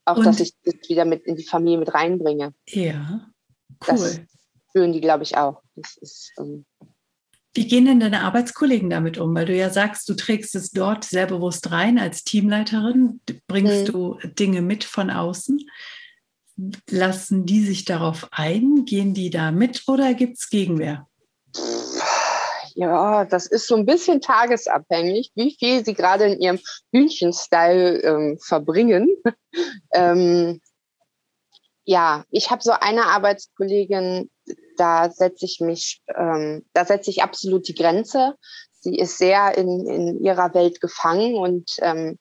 Auch, 0.05 0.17
Und, 0.17 0.25
dass 0.25 0.39
ich 0.39 0.53
das 0.63 0.75
wieder 0.87 1.05
mit 1.05 1.23
in 1.23 1.35
die 1.35 1.43
Familie 1.43 1.79
mit 1.79 1.91
reinbringe. 1.91 2.53
Ja, 2.67 3.31
cool. 3.87 3.95
Das 3.95 4.21
spüren 4.69 4.93
die, 4.93 5.01
glaube 5.01 5.23
ich, 5.23 5.37
auch. 5.37 5.63
Das 5.75 5.97
ist, 5.97 6.33
ähm, 6.37 6.65
wie 7.53 7.67
gehen 7.67 7.85
denn 7.85 7.99
deine 7.99 8.21
Arbeitskollegen 8.21 8.89
damit 8.89 9.17
um? 9.17 9.35
Weil 9.35 9.45
du 9.45 9.55
ja 9.55 9.69
sagst, 9.69 10.07
du 10.07 10.13
trägst 10.13 10.55
es 10.55 10.71
dort 10.71 11.03
sehr 11.03 11.27
bewusst 11.27 11.71
rein 11.71 11.99
als 11.99 12.23
Teamleiterin, 12.23 13.19
bringst 13.47 13.87
mhm. 13.87 13.91
du 13.91 14.17
Dinge 14.23 14.61
mit 14.61 14.83
von 14.83 15.09
außen. 15.09 15.59
Lassen 16.89 17.45
die 17.45 17.61
sich 17.63 17.85
darauf 17.85 18.27
ein? 18.31 18.85
Gehen 18.85 19.13
die 19.13 19.29
da 19.29 19.51
mit 19.51 19.83
oder 19.87 20.13
gibt 20.13 20.37
es 20.37 20.49
Gegenwehr? 20.49 21.07
Ja, 22.75 23.25
das 23.25 23.47
ist 23.47 23.67
so 23.67 23.75
ein 23.75 23.85
bisschen 23.85 24.21
tagesabhängig, 24.21 25.31
wie 25.35 25.55
viel 25.59 25.83
sie 25.83 25.93
gerade 25.93 26.25
in 26.25 26.39
ihrem 26.39 26.59
Hühnchenstyle 26.93 27.99
ähm, 28.01 28.39
verbringen. 28.41 29.09
ähm, 29.93 30.61
ja, 31.83 32.23
ich 32.29 32.49
habe 32.49 32.63
so 32.63 32.71
eine 32.71 33.07
Arbeitskollegin, 33.07 34.29
da 34.81 35.11
setze 35.11 35.45
ich 35.45 35.59
mich, 35.59 36.01
ähm, 36.17 36.65
da 36.73 36.85
setze 36.85 37.11
ich 37.11 37.21
absolut 37.21 37.67
die 37.67 37.75
Grenze. 37.75 38.33
Sie 38.71 38.97
ist 38.97 39.19
sehr 39.19 39.55
in, 39.55 39.87
in 39.87 40.23
ihrer 40.23 40.55
Welt 40.55 40.81
gefangen 40.81 41.35
und 41.35 41.77
ähm, 41.83 42.17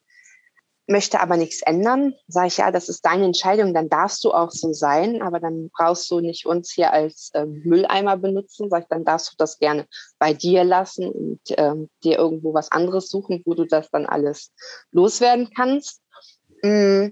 möchte 0.85 1.21
aber 1.21 1.37
nichts 1.37 1.63
ändern. 1.63 2.13
Sage 2.27 2.47
ich, 2.47 2.57
ja, 2.57 2.69
das 2.69 2.87
ist 2.87 3.03
deine 3.03 3.25
Entscheidung, 3.25 3.73
dann 3.73 3.89
darfst 3.89 4.23
du 4.23 4.31
auch 4.31 4.51
so 4.51 4.73
sein, 4.73 5.23
aber 5.23 5.39
dann 5.39 5.71
brauchst 5.75 6.11
du 6.11 6.19
nicht 6.19 6.45
uns 6.45 6.71
hier 6.71 6.93
als 6.93 7.31
ähm, 7.33 7.63
Mülleimer 7.65 8.15
benutzen. 8.17 8.69
Sag 8.69 8.83
ich, 8.83 8.89
dann 8.89 9.05
darfst 9.05 9.31
du 9.31 9.35
das 9.39 9.57
gerne 9.57 9.87
bei 10.19 10.35
dir 10.35 10.63
lassen 10.63 11.09
und 11.09 11.41
ähm, 11.57 11.89
dir 12.03 12.19
irgendwo 12.19 12.53
was 12.53 12.71
anderes 12.71 13.09
suchen, 13.09 13.41
wo 13.43 13.55
du 13.55 13.65
das 13.65 13.89
dann 13.89 14.05
alles 14.05 14.51
loswerden 14.91 15.49
kannst. 15.55 16.01
Mm. 16.61 17.07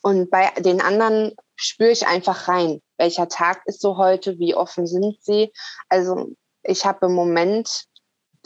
Und 0.00 0.30
bei 0.30 0.52
den 0.60 0.80
anderen 0.80 1.32
spüre 1.56 1.90
ich 1.90 2.06
einfach 2.06 2.46
rein, 2.46 2.80
welcher 2.98 3.28
Tag 3.28 3.62
ist 3.66 3.80
so 3.80 3.96
heute, 3.96 4.38
wie 4.38 4.54
offen 4.54 4.86
sind 4.86 5.16
sie. 5.22 5.52
Also 5.88 6.32
ich 6.62 6.84
habe 6.84 7.06
im 7.06 7.12
Moment 7.12 7.86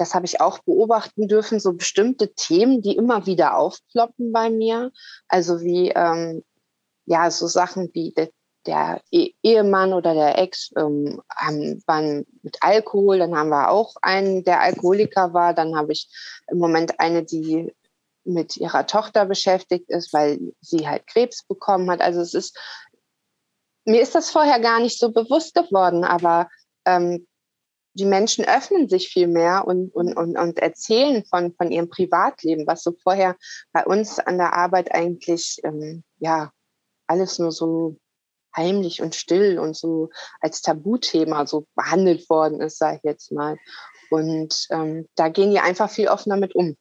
das 0.01 0.15
habe 0.15 0.25
ich 0.25 0.41
auch 0.41 0.61
beobachten 0.61 1.29
dürfen, 1.29 1.61
so 1.61 1.75
bestimmte 1.75 2.33
Themen, 2.33 2.81
die 2.81 2.97
immer 2.97 3.27
wieder 3.27 3.59
aufploppen 3.59 4.33
bei 4.33 4.49
mir. 4.49 4.93
Also 5.29 5.61
wie, 5.61 5.91
ähm, 5.91 6.43
ja, 7.05 7.31
so 7.31 7.47
Sachen 7.47 7.91
wie 7.93 8.13
der, 8.13 8.31
der 8.67 9.03
Ehemann 9.43 9.93
oder 9.93 10.15
der 10.15 10.39
Ex 10.39 10.71
ähm, 10.79 11.21
haben, 11.31 11.83
waren 11.87 12.25
mit 12.43 12.57
Alkohol, 12.63 13.19
dann 13.19 13.37
haben 13.37 13.51
wir 13.51 13.71
auch 13.71 13.95
einen, 14.01 14.43
der 14.43 14.63
Alkoholiker 14.63 15.35
war, 15.35 15.53
dann 15.53 15.77
habe 15.77 15.93
ich 15.93 16.09
im 16.51 16.59
Moment 16.59 16.99
eine, 16.99 17.23
die 17.23 17.75
mit 18.25 18.57
ihrer 18.57 18.87
Tochter 18.87 19.27
beschäftigt 19.27 19.91
ist, 19.91 20.15
weil 20.15 20.55
sie 20.63 20.89
halt 20.89 21.07
Krebs 21.07 21.43
bekommen 21.43 21.91
hat. 21.91 22.01
Also 22.01 22.21
es 22.21 22.33
ist, 22.33 22.59
mir 23.85 24.01
ist 24.01 24.15
das 24.15 24.31
vorher 24.31 24.61
gar 24.61 24.81
nicht 24.81 24.99
so 24.99 25.11
bewusst 25.11 25.55
geworden, 25.55 26.05
aber 26.05 26.49
ähm, 26.85 27.27
die 27.95 28.05
Menschen 28.05 28.45
öffnen 28.45 28.89
sich 28.89 29.09
viel 29.09 29.27
mehr 29.27 29.67
und, 29.67 29.95
und, 29.95 30.17
und, 30.17 30.37
und 30.37 30.59
erzählen 30.59 31.25
von, 31.25 31.55
von 31.55 31.71
ihrem 31.71 31.89
Privatleben, 31.89 32.67
was 32.67 32.83
so 32.83 32.95
vorher 33.03 33.37
bei 33.73 33.85
uns 33.85 34.19
an 34.19 34.39
der 34.39 34.55
Arbeit 34.55 34.95
eigentlich, 34.95 35.61
ähm, 35.65 36.05
ja, 36.19 36.53
alles 37.07 37.39
nur 37.39 37.51
so 37.51 37.97
heimlich 38.57 39.03
und 39.03 39.15
still 39.15 39.59
und 39.59 39.77
so 39.77 40.11
als 40.41 40.61
Tabuthema 40.63 41.47
so 41.47 41.67
behandelt 41.75 42.29
worden 42.31 42.61
ist, 42.61 42.79
sage 42.79 42.97
ich 42.99 43.03
jetzt 43.05 43.33
mal. 43.33 43.57
Und 44.11 44.67
ähm, 44.71 45.09
da 45.17 45.29
gehen 45.29 45.51
die 45.51 45.61
einfach 45.61 45.91
viel 45.91 46.09
offener 46.09 46.37
mit 46.37 46.55
um. 46.55 46.77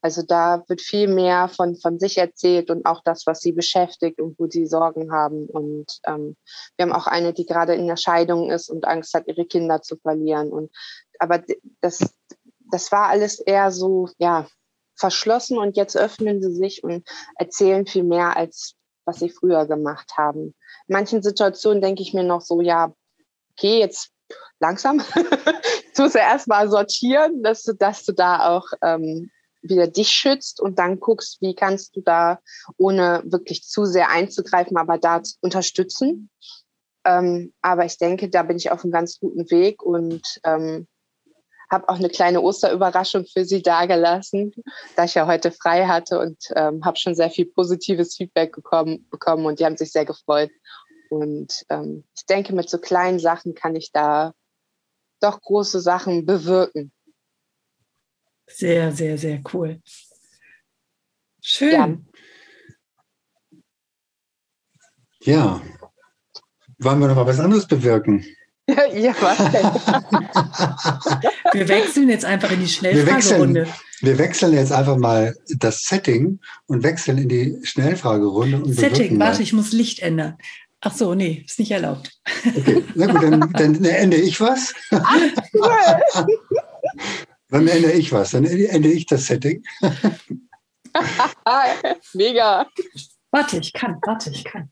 Also 0.00 0.22
da 0.22 0.62
wird 0.68 0.80
viel 0.80 1.08
mehr 1.08 1.48
von, 1.48 1.76
von 1.76 1.98
sich 1.98 2.18
erzählt 2.18 2.70
und 2.70 2.86
auch 2.86 3.02
das, 3.04 3.26
was 3.26 3.40
sie 3.40 3.52
beschäftigt 3.52 4.20
und 4.20 4.38
wo 4.38 4.46
sie 4.48 4.66
Sorgen 4.66 5.12
haben. 5.12 5.46
Und 5.46 5.86
ähm, 6.06 6.36
wir 6.76 6.84
haben 6.84 6.92
auch 6.92 7.06
eine, 7.06 7.32
die 7.32 7.46
gerade 7.46 7.74
in 7.74 7.88
der 7.88 7.96
Scheidung 7.96 8.50
ist 8.50 8.68
und 8.68 8.86
Angst 8.86 9.14
hat, 9.14 9.26
ihre 9.26 9.44
Kinder 9.44 9.82
zu 9.82 9.96
verlieren. 9.96 10.52
Und 10.52 10.70
aber 11.18 11.42
das, 11.80 12.00
das 12.70 12.92
war 12.92 13.08
alles 13.08 13.40
eher 13.40 13.72
so, 13.72 14.08
ja, 14.18 14.46
verschlossen 14.94 15.58
und 15.58 15.76
jetzt 15.76 15.96
öffnen 15.96 16.42
sie 16.42 16.52
sich 16.52 16.82
und 16.82 17.08
erzählen 17.36 17.86
viel 17.86 18.04
mehr, 18.04 18.36
als 18.36 18.74
was 19.04 19.20
sie 19.20 19.30
früher 19.30 19.66
gemacht 19.66 20.12
haben. 20.16 20.54
In 20.86 20.92
manchen 20.92 21.22
Situationen 21.22 21.80
denke 21.80 22.02
ich 22.02 22.14
mir 22.14 22.24
noch 22.24 22.40
so, 22.40 22.60
ja, 22.60 22.92
okay, 23.52 23.78
jetzt 23.78 24.10
langsam. 24.60 24.98
du 25.96 26.02
musst 26.02 26.14
ja 26.14 26.22
erstmal 26.22 26.68
sortieren, 26.68 27.42
dass 27.42 27.62
du, 27.62 27.72
dass 27.72 28.04
du 28.04 28.12
da 28.12 28.48
auch 28.48 28.66
ähm, 28.82 29.30
wieder 29.62 29.86
dich 29.86 30.10
schützt 30.10 30.60
und 30.60 30.78
dann 30.78 31.00
guckst, 31.00 31.40
wie 31.40 31.54
kannst 31.54 31.96
du 31.96 32.00
da, 32.00 32.40
ohne 32.76 33.22
wirklich 33.26 33.64
zu 33.64 33.84
sehr 33.84 34.10
einzugreifen, 34.10 34.76
aber 34.76 34.98
da 34.98 35.22
unterstützen. 35.40 36.30
Ähm, 37.04 37.52
aber 37.62 37.84
ich 37.84 37.98
denke, 37.98 38.28
da 38.28 38.42
bin 38.42 38.56
ich 38.56 38.70
auf 38.70 38.84
einem 38.84 38.92
ganz 38.92 39.18
guten 39.18 39.50
Weg 39.50 39.82
und 39.82 40.22
ähm, 40.44 40.86
habe 41.70 41.88
auch 41.88 41.98
eine 41.98 42.08
kleine 42.08 42.40
Osterüberraschung 42.40 43.26
für 43.26 43.44
Sie 43.44 43.62
dagelassen, 43.62 44.52
da 44.96 45.04
ich 45.04 45.14
ja 45.14 45.26
heute 45.26 45.52
frei 45.52 45.86
hatte 45.86 46.18
und 46.18 46.38
ähm, 46.56 46.84
habe 46.84 46.98
schon 46.98 47.14
sehr 47.14 47.30
viel 47.30 47.46
positives 47.46 48.16
Feedback 48.16 48.54
bekommen, 48.54 49.06
bekommen 49.10 49.46
und 49.46 49.60
die 49.60 49.64
haben 49.64 49.76
sich 49.76 49.92
sehr 49.92 50.04
gefreut. 50.04 50.50
Und 51.10 51.64
ähm, 51.68 52.04
ich 52.16 52.26
denke, 52.26 52.54
mit 52.54 52.68
so 52.68 52.78
kleinen 52.78 53.18
Sachen 53.18 53.54
kann 53.54 53.76
ich 53.76 53.92
da 53.92 54.32
doch 55.20 55.40
große 55.40 55.80
Sachen 55.80 56.26
bewirken. 56.26 56.92
Sehr, 58.48 58.92
sehr, 58.92 59.18
sehr 59.18 59.40
cool. 59.52 59.80
Schön. 61.40 62.06
Ja. 65.20 65.34
ja. 65.34 65.62
Wollen 66.78 67.00
wir 67.00 67.08
noch 67.08 67.16
mal 67.16 67.26
was 67.26 67.40
anderes 67.40 67.66
bewirken? 67.66 68.24
ja, 68.94 69.14
was 69.20 69.38
denn? 69.50 69.64
wir 71.52 71.68
wechseln 71.68 72.08
jetzt 72.08 72.24
einfach 72.24 72.50
in 72.50 72.60
die 72.60 72.68
Schnellfragerunde. 72.68 73.62
Wir 73.62 73.66
wechseln, 73.66 73.82
wir 74.00 74.18
wechseln 74.18 74.52
jetzt 74.52 74.72
einfach 74.72 74.96
mal 74.96 75.34
das 75.56 75.84
Setting 75.84 76.38
und 76.66 76.82
wechseln 76.82 77.18
in 77.18 77.28
die 77.28 77.58
Schnellfragerunde. 77.62 78.72
Setting, 78.72 79.18
warte, 79.18 79.42
ich 79.42 79.52
muss 79.52 79.72
Licht 79.72 80.00
ändern. 80.00 80.36
Ach 80.80 80.94
so, 80.94 81.14
nee, 81.14 81.42
ist 81.44 81.58
nicht 81.58 81.72
erlaubt. 81.72 82.12
Okay, 82.46 82.84
na 82.94 83.06
gut, 83.06 83.22
dann, 83.22 83.52
dann 83.52 83.84
ändere 83.84 84.20
ich 84.20 84.40
was. 84.40 84.74
Ach, 84.90 85.16
cool. 85.54 86.26
Dann 87.50 87.66
ändere 87.66 87.92
ich 87.92 88.12
was, 88.12 88.32
dann 88.32 88.44
ändere 88.44 88.92
ich 88.92 89.06
das 89.06 89.26
Setting. 89.26 89.64
Mega. 92.12 92.66
Warte, 93.30 93.58
ich 93.58 93.72
kann, 93.72 93.98
warte, 94.04 94.30
ich 94.30 94.44
kann. 94.44 94.70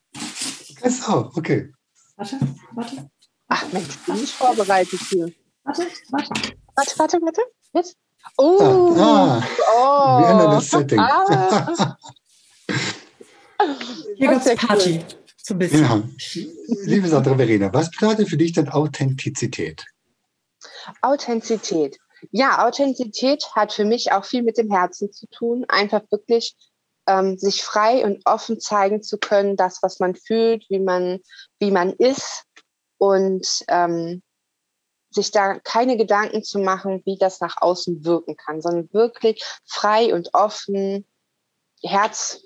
Kannst 0.81 1.09
auch, 1.09 1.35
okay. 1.37 1.73
Warte, 2.17 2.39
warte. 2.75 3.11
Ach 3.49 3.73
Mensch, 3.73 3.89
ich 3.89 3.99
bin 4.01 4.15
nicht 4.17 4.33
vorbereitet 4.33 5.01
hier. 5.09 5.33
Warte, 5.65 5.87
warte. 6.11 6.31
Warte, 6.75 6.99
warte, 6.99 7.21
warte. 7.23 7.43
Jetzt. 7.73 7.97
Oh, 8.37 8.95
ah, 8.99 9.39
ah. 9.39 9.43
oh. 9.75 10.21
Wir 10.21 10.29
ändern 10.29 10.51
das 10.51 10.71
Setting. 10.71 10.99
Ah. 10.99 11.97
Hier 14.17 14.29
gibt 14.29 14.47
es 14.47 14.55
Party. 14.57 14.99
Cool. 14.99 15.05
So 15.37 15.55
ein 15.55 15.59
bisschen. 15.59 15.83
Ja. 15.83 16.03
Liebe 16.85 17.09
Sandra 17.09 17.37
Verena, 17.37 17.73
was 17.73 17.91
bedeutet 17.91 18.29
für 18.29 18.37
dich 18.37 18.53
denn 18.53 18.69
Authentizität? 18.69 19.85
Authentizität. 21.03 21.99
Ja, 22.31 22.66
Authentizität 22.66 23.44
hat 23.55 23.72
für 23.72 23.85
mich 23.85 24.12
auch 24.12 24.24
viel 24.24 24.42
mit 24.42 24.59
dem 24.59 24.70
Herzen 24.70 25.12
zu 25.12 25.26
tun. 25.29 25.64
Einfach 25.68 26.02
wirklich 26.11 26.57
ähm, 27.07 27.38
sich 27.38 27.62
frei 27.62 28.05
und 28.05 28.22
offen 28.24 28.61
zeigen 28.61 29.02
zu 29.02 29.18
können, 29.18 29.57
das, 29.57 29.83
was 29.83 30.00
man 30.00 30.14
fühlt, 30.14 30.64
wie 30.68 30.81
man, 30.81 31.20
wie 31.59 31.70
man 31.70 31.92
ist 31.92 32.44
und 32.98 33.46
ähm, 33.68 34.22
sich 35.11 35.31
da 35.31 35.59
keine 35.61 35.96
Gedanken 35.96 36.42
zu 36.42 36.59
machen, 36.59 37.02
wie 37.05 37.16
das 37.18 37.40
nach 37.40 37.57
außen 37.61 38.05
wirken 38.05 38.37
kann, 38.37 38.61
sondern 38.61 38.92
wirklich 38.92 39.44
frei 39.64 40.14
und 40.14 40.35
offen, 40.35 41.07
Herz, 41.83 42.42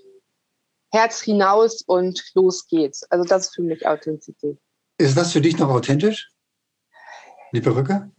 Herz 0.92 1.20
hinaus 1.20 1.82
und 1.82 2.22
los 2.34 2.66
geht's. 2.66 3.02
Also 3.10 3.24
das 3.24 3.46
ist 3.46 3.54
für 3.54 3.62
mich 3.62 3.86
Authentizität. 3.86 4.58
Ist 4.98 5.16
das 5.16 5.32
für 5.32 5.40
dich 5.40 5.58
noch 5.58 5.70
authentisch? 5.70 6.30
Die 7.52 7.60
Perücke? 7.60 8.10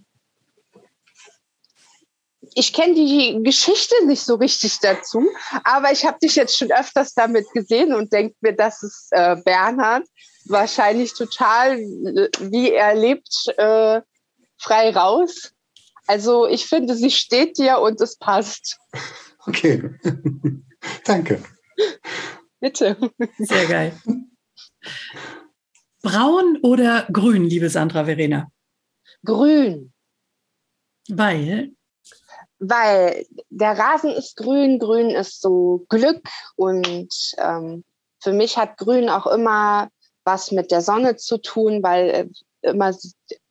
Ich 2.53 2.73
kenne 2.73 2.95
die 2.95 3.39
Geschichte 3.43 3.95
nicht 4.05 4.21
so 4.21 4.35
richtig 4.35 4.79
dazu, 4.79 5.27
aber 5.63 5.91
ich 5.91 6.05
habe 6.05 6.19
dich 6.19 6.35
jetzt 6.35 6.57
schon 6.57 6.71
öfters 6.71 7.13
damit 7.13 7.45
gesehen 7.53 7.93
und 7.93 8.11
denke 8.11 8.35
mir, 8.41 8.53
das 8.53 8.83
ist 8.83 9.07
äh, 9.11 9.37
Bernhard 9.43 10.05
wahrscheinlich 10.45 11.13
total, 11.13 11.77
wie 11.77 12.71
er 12.71 12.95
lebt, 12.95 13.29
äh, 13.57 14.01
frei 14.57 14.91
raus. 14.91 15.53
Also 16.07 16.47
ich 16.47 16.65
finde, 16.65 16.95
sie 16.95 17.11
steht 17.11 17.57
dir 17.57 17.79
und 17.79 18.01
es 18.01 18.17
passt. 18.17 18.79
Okay, 19.45 19.91
danke. 21.05 21.43
Bitte. 22.59 22.97
Sehr 23.37 23.65
geil. 23.67 23.99
Braun 26.01 26.57
oder 26.63 27.07
grün, 27.11 27.45
liebe 27.45 27.69
Sandra 27.69 28.05
Verena? 28.05 28.51
Grün. 29.23 29.93
Weil? 31.09 31.73
Weil 32.62 33.26
der 33.50 33.78
Rasen 33.78 34.12
ist 34.12 34.38
grün, 34.38 34.78
grün 34.78 35.10
ist 35.10 35.41
so 35.41 35.86
Glück 35.89 36.30
und 36.56 37.13
ähm, 37.39 37.84
für 38.19 38.34
mich 38.34 38.58
hat 38.58 38.78
grün 38.78 39.10
auch 39.10 39.26
immer 39.26 39.89
was 40.24 40.52
mit 40.52 40.69
der 40.69 40.82
Sonne 40.82 41.15
zu 41.15 41.39
tun, 41.39 41.82
weil 41.82 42.10
äh, 42.10 42.30
immer 42.69 42.95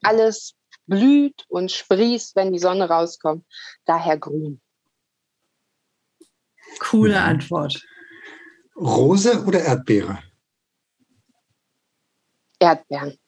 alles 0.03 0.55
blüht 0.87 1.45
und 1.49 1.73
sprießt, 1.73 2.37
wenn 2.37 2.53
die 2.53 2.61
Sonne 2.61 2.89
rauskommt. 2.89 3.45
Daher 3.85 4.17
grün. 4.17 4.61
Coole 6.79 7.19
mhm. 7.19 7.27
Antwort. 7.27 7.85
Rose 8.77 9.45
oder 9.45 9.61
Erdbeere? 9.61 10.23
Erdbeeren. 12.61 13.19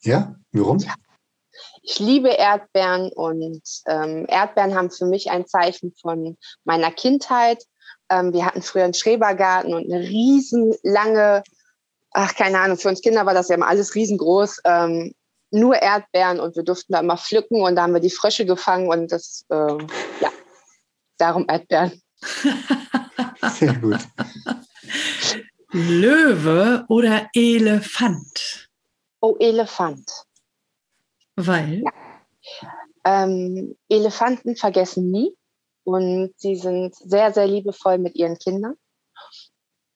Ja, 0.00 0.34
warum? 0.50 0.78
Ja. 0.78 0.94
Ich 1.82 1.98
liebe 1.98 2.28
Erdbeeren 2.28 3.10
und 3.12 3.62
ähm, 3.86 4.26
Erdbeeren 4.28 4.74
haben 4.74 4.90
für 4.90 5.06
mich 5.06 5.30
ein 5.30 5.46
Zeichen 5.46 5.94
von 6.00 6.36
meiner 6.64 6.90
Kindheit. 6.90 7.64
Ähm, 8.08 8.32
wir 8.32 8.44
hatten 8.46 8.62
früher 8.62 8.84
einen 8.84 8.94
Schrebergarten 8.94 9.74
und 9.74 9.92
eine 9.92 10.02
riesenlange, 10.02 11.42
ach 12.12 12.34
keine 12.34 12.60
Ahnung, 12.60 12.78
für 12.78 12.88
uns 12.88 13.00
Kinder 13.00 13.26
war 13.26 13.34
das 13.34 13.48
ja 13.48 13.56
immer 13.56 13.68
alles 13.68 13.94
riesengroß, 13.94 14.60
ähm, 14.64 15.14
nur 15.50 15.76
Erdbeeren 15.76 16.40
und 16.40 16.56
wir 16.56 16.62
durften 16.62 16.92
da 16.92 17.00
immer 17.00 17.18
pflücken 17.18 17.62
und 17.62 17.76
da 17.76 17.82
haben 17.82 17.94
wir 17.94 18.00
die 18.00 18.10
Frösche 18.10 18.46
gefangen 18.46 18.88
und 18.88 19.12
das, 19.12 19.44
äh, 19.50 19.78
ja, 20.20 20.30
darum 21.18 21.46
Erdbeeren. 21.48 22.00
Sehr 23.58 23.74
gut. 23.74 24.00
Löwe 25.72 26.84
oder 26.88 27.28
Elefant? 27.34 28.68
Oh, 29.20 29.36
Elefant. 29.38 30.10
Weil? 31.36 31.82
Ja. 31.82 32.72
Ähm, 33.04 33.76
Elefanten 33.88 34.56
vergessen 34.56 35.10
nie 35.10 35.36
und 35.84 36.32
sie 36.36 36.56
sind 36.56 36.94
sehr, 36.94 37.32
sehr 37.32 37.46
liebevoll 37.46 37.98
mit 37.98 38.14
ihren 38.14 38.38
Kindern. 38.38 38.74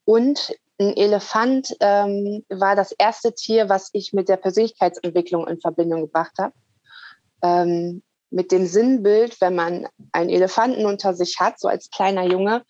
Und 0.04 0.54
ein 0.78 0.96
Elefant 0.96 1.74
ähm, 1.80 2.44
war 2.48 2.76
das 2.76 2.92
erste 2.92 3.34
Tier, 3.34 3.68
was 3.68 3.90
ich 3.92 4.12
mit 4.12 4.28
der 4.28 4.36
Persönlichkeitsentwicklung 4.36 5.46
in 5.48 5.60
Verbindung 5.60 6.02
gebracht 6.02 6.34
habe. 6.38 6.54
Ähm, 7.42 8.02
mit 8.30 8.52
dem 8.52 8.66
Sinnbild, 8.66 9.40
wenn 9.40 9.54
man 9.54 9.86
einen 10.12 10.30
Elefanten 10.30 10.84
unter 10.84 11.14
sich 11.14 11.36
hat, 11.38 11.58
so 11.60 11.68
als 11.68 11.90
kleiner 11.90 12.24
Junge, 12.24 12.64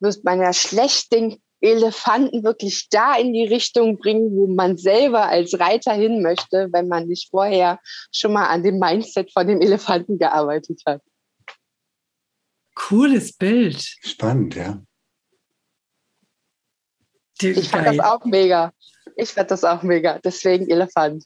wird 0.00 0.22
man 0.22 0.40
ja 0.40 0.52
schlecht 0.52 1.12
den 1.12 1.42
Elefanten 1.60 2.44
wirklich 2.44 2.88
da 2.90 3.16
in 3.16 3.32
die 3.32 3.46
Richtung 3.46 3.98
bringen, 3.98 4.30
wo 4.36 4.46
man 4.46 4.76
selber 4.76 5.26
als 5.26 5.58
Reiter 5.58 5.92
hin 5.92 6.22
möchte, 6.22 6.68
wenn 6.72 6.88
man 6.88 7.06
nicht 7.06 7.30
vorher 7.30 7.80
schon 8.12 8.32
mal 8.32 8.46
an 8.46 8.62
dem 8.62 8.78
Mindset 8.78 9.32
von 9.32 9.46
dem 9.46 9.60
Elefanten 9.60 10.18
gearbeitet 10.18 10.80
hat. 10.86 11.02
Cooles 12.74 13.32
Bild. 13.32 13.80
Spannend, 13.80 14.54
ja. 14.54 14.80
Ich 17.40 17.68
fand 17.68 17.86
das 17.86 17.98
auch 18.00 18.24
mega. 18.24 18.72
Ich 19.16 19.30
fand 19.30 19.50
das 19.50 19.64
auch 19.64 19.82
mega. 19.82 20.18
Deswegen 20.20 20.68
Elefant. 20.68 21.24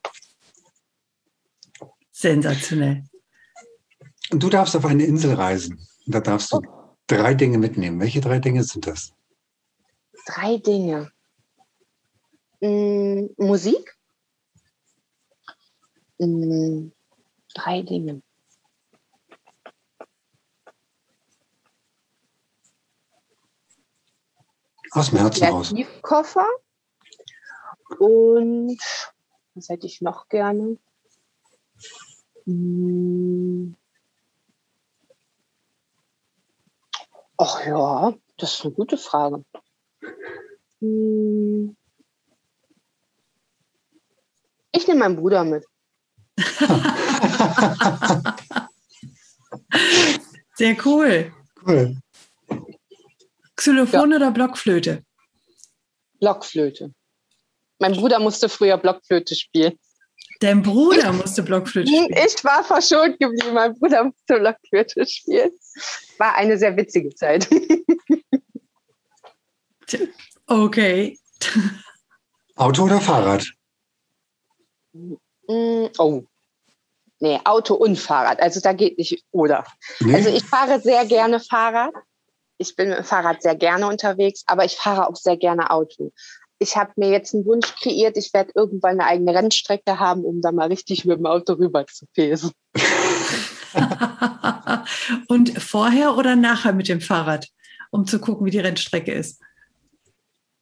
Sensationell. 2.10 3.04
Und 4.30 4.42
du 4.42 4.48
darfst 4.48 4.74
auf 4.76 4.84
eine 4.84 5.04
Insel 5.04 5.34
reisen. 5.34 5.86
Da 6.06 6.20
darfst 6.20 6.52
du 6.52 6.56
oh. 6.58 6.96
drei 7.06 7.34
Dinge 7.34 7.58
mitnehmen. 7.58 8.00
Welche 8.00 8.20
drei 8.20 8.38
Dinge 8.38 8.64
sind 8.64 8.86
das? 8.86 9.12
Drei 10.26 10.58
Dinge. 10.58 11.12
Hm, 12.60 13.34
Musik. 13.38 13.96
Hm, 16.18 16.92
drei 17.54 17.82
Dinge. 17.82 18.22
Aus 24.92 25.10
dem 25.10 25.18
Herzen 25.18 25.44
raus. 25.44 25.74
Koffer. 26.02 26.46
Und 27.98 28.78
was 29.54 29.68
hätte 29.68 29.86
ich 29.86 30.00
noch 30.02 30.28
gerne? 30.28 30.78
Hm. 32.44 33.76
Ach 37.36 37.66
ja, 37.66 38.14
das 38.36 38.54
ist 38.54 38.64
eine 38.64 38.74
gute 38.74 38.98
Frage. 38.98 39.44
Hm. 40.82 41.76
Ich 44.72 44.88
nehme 44.88 45.00
meinen 45.00 45.16
Bruder 45.16 45.44
mit. 45.44 45.64
Sehr 50.56 50.76
cool. 50.84 51.32
Cool. 51.64 51.96
Xylophon 53.54 54.10
ja. 54.10 54.16
oder 54.16 54.32
Blockflöte? 54.32 55.04
Blockflöte. 56.18 56.92
Mein 57.78 57.92
Bruder 57.92 58.18
musste 58.18 58.48
früher 58.48 58.76
Blockflöte 58.76 59.36
spielen. 59.36 59.78
Dein 60.40 60.62
Bruder 60.62 61.12
musste 61.12 61.44
Blockflöte 61.44 61.88
spielen? 61.88 62.08
Ich 62.26 62.42
war 62.42 62.64
verschont 62.64 63.20
geblieben. 63.20 63.54
Mein 63.54 63.74
Bruder 63.74 64.02
musste 64.04 64.40
Blockflöte 64.40 65.06
spielen. 65.06 65.52
War 66.18 66.34
eine 66.34 66.58
sehr 66.58 66.76
witzige 66.76 67.14
Zeit. 67.14 67.48
Okay. 70.52 71.18
Auto 72.56 72.84
oder 72.84 73.00
Fahrrad? 73.00 73.46
Mm, 74.92 75.86
oh. 75.98 76.24
Nee, 77.20 77.40
Auto 77.44 77.74
und 77.74 77.98
Fahrrad. 77.98 78.40
Also 78.40 78.60
da 78.60 78.72
geht 78.72 78.98
nicht 78.98 79.24
oder. 79.30 79.64
Nee. 80.00 80.14
Also 80.14 80.28
ich 80.28 80.44
fahre 80.44 80.80
sehr 80.80 81.06
gerne 81.06 81.40
Fahrrad 81.40 81.94
ich 82.62 82.76
bin 82.76 82.88
mit 82.88 82.98
dem 82.98 83.04
Fahrrad 83.04 83.42
sehr 83.42 83.56
gerne 83.56 83.86
unterwegs, 83.88 84.44
aber 84.46 84.64
ich 84.64 84.76
fahre 84.76 85.08
auch 85.08 85.16
sehr 85.16 85.36
gerne 85.36 85.70
Auto. 85.70 86.12
Ich 86.58 86.76
habe 86.76 86.92
mir 86.96 87.10
jetzt 87.10 87.34
einen 87.34 87.44
Wunsch 87.44 87.74
kreiert, 87.74 88.16
ich 88.16 88.32
werde 88.32 88.52
irgendwann 88.54 89.00
eine 89.00 89.06
eigene 89.06 89.34
Rennstrecke 89.34 89.98
haben, 89.98 90.24
um 90.24 90.40
da 90.40 90.52
mal 90.52 90.68
richtig 90.68 91.04
mit 91.04 91.18
dem 91.18 91.26
Auto 91.26 91.54
rüber 91.54 91.86
zu 91.86 92.06
pesen. 92.14 92.52
Und 95.28 95.60
vorher 95.60 96.16
oder 96.16 96.36
nachher 96.36 96.72
mit 96.72 96.88
dem 96.88 97.00
Fahrrad, 97.00 97.48
um 97.90 98.06
zu 98.06 98.20
gucken, 98.20 98.46
wie 98.46 98.50
die 98.50 98.60
Rennstrecke 98.60 99.12
ist? 99.12 99.40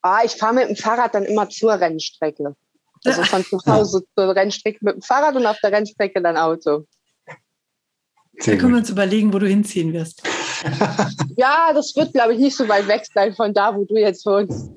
Ah, 0.03 0.23
ich 0.25 0.33
fahre 0.33 0.55
mit 0.55 0.69
dem 0.69 0.77
Fahrrad 0.77 1.15
dann 1.15 1.25
immer 1.25 1.49
zur 1.49 1.73
Rennstrecke. 1.73 2.57
Also 3.05 3.23
von 3.25 3.45
zu 3.45 3.59
Hause 3.67 4.03
zur 4.17 4.35
Rennstrecke 4.35 4.79
mit 4.83 4.95
dem 4.97 5.03
Fahrrad 5.03 5.37
und 5.37 5.47
auf 5.47 5.59
der 5.63 5.73
Rennstrecke 5.73 6.23
dann 6.23 6.37
Auto. 6.37 6.87
Sehr 8.39 8.55
da 8.55 8.61
können 8.61 8.73
wir 8.73 8.79
uns 8.79 8.91
überlegen, 8.91 9.33
wo 9.33 9.39
du 9.39 9.47
hinziehen 9.47 9.93
wirst. 9.93 10.23
ja, 11.37 11.73
das 11.75 11.95
wird, 11.97 12.13
glaube 12.13 12.35
ich, 12.35 12.39
nicht 12.39 12.57
so 12.57 12.69
weit 12.69 12.89
weg 12.89 13.05
sein 13.13 13.35
von 13.35 13.53
da, 13.53 13.75
wo 13.75 13.85
du 13.85 13.97
jetzt 13.97 14.25
wohnst. 14.25 14.71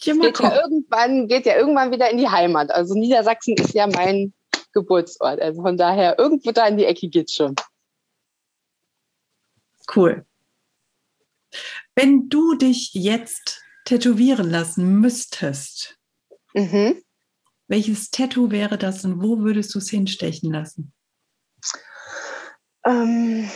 Geht 0.00 0.38
ja, 0.38 0.62
irgendwann, 0.62 1.26
geht 1.26 1.46
ja 1.46 1.56
irgendwann 1.56 1.90
wieder 1.90 2.10
in 2.10 2.18
die 2.18 2.28
Heimat. 2.28 2.70
Also 2.70 2.94
Niedersachsen 2.94 3.54
ist 3.54 3.74
ja 3.74 3.86
mein 3.86 4.34
Geburtsort. 4.72 5.40
Also 5.40 5.62
von 5.62 5.76
daher, 5.76 6.18
irgendwo 6.18 6.52
da 6.52 6.66
in 6.66 6.76
die 6.76 6.84
Ecke 6.84 7.08
geht's 7.08 7.32
schon. 7.34 7.56
Cool. 9.94 10.26
Wenn 11.94 12.28
du 12.28 12.54
dich 12.54 12.92
jetzt 12.92 13.62
tätowieren 13.86 14.50
lassen 14.50 15.00
müsstest, 15.00 15.96
mhm. 16.52 17.02
welches 17.68 18.10
Tattoo 18.10 18.50
wäre 18.50 18.76
das 18.76 19.04
und 19.04 19.22
wo 19.22 19.38
würdest 19.38 19.74
du 19.74 19.78
es 19.78 19.88
hinstechen 19.88 20.52
lassen? 20.52 20.92
Ähm, 22.84 23.50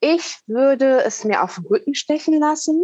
ich 0.00 0.38
würde 0.46 1.02
es 1.04 1.24
mir 1.24 1.42
auf 1.42 1.56
den 1.56 1.66
Rücken 1.66 1.94
stechen 1.94 2.38
lassen. 2.40 2.82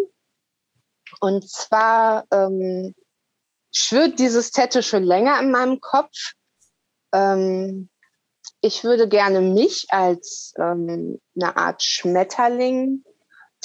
Und 1.21 1.49
zwar 1.49 2.25
ähm, 2.33 2.95
schwirrt 3.73 4.19
dieses 4.19 4.51
Tattoo 4.51 4.83
schon 4.83 5.05
länger 5.05 5.41
in 5.41 5.51
meinem 5.51 5.81
Kopf. 5.81 6.33
Ähm, 7.13 7.89
ich 8.61 8.85
würde 8.85 9.09
gerne 9.09 9.41
mich 9.41 9.87
als 9.91 10.53
ähm, 10.59 11.21
eine 11.37 11.57
Art 11.57 11.83
Schmetterling 11.83 13.05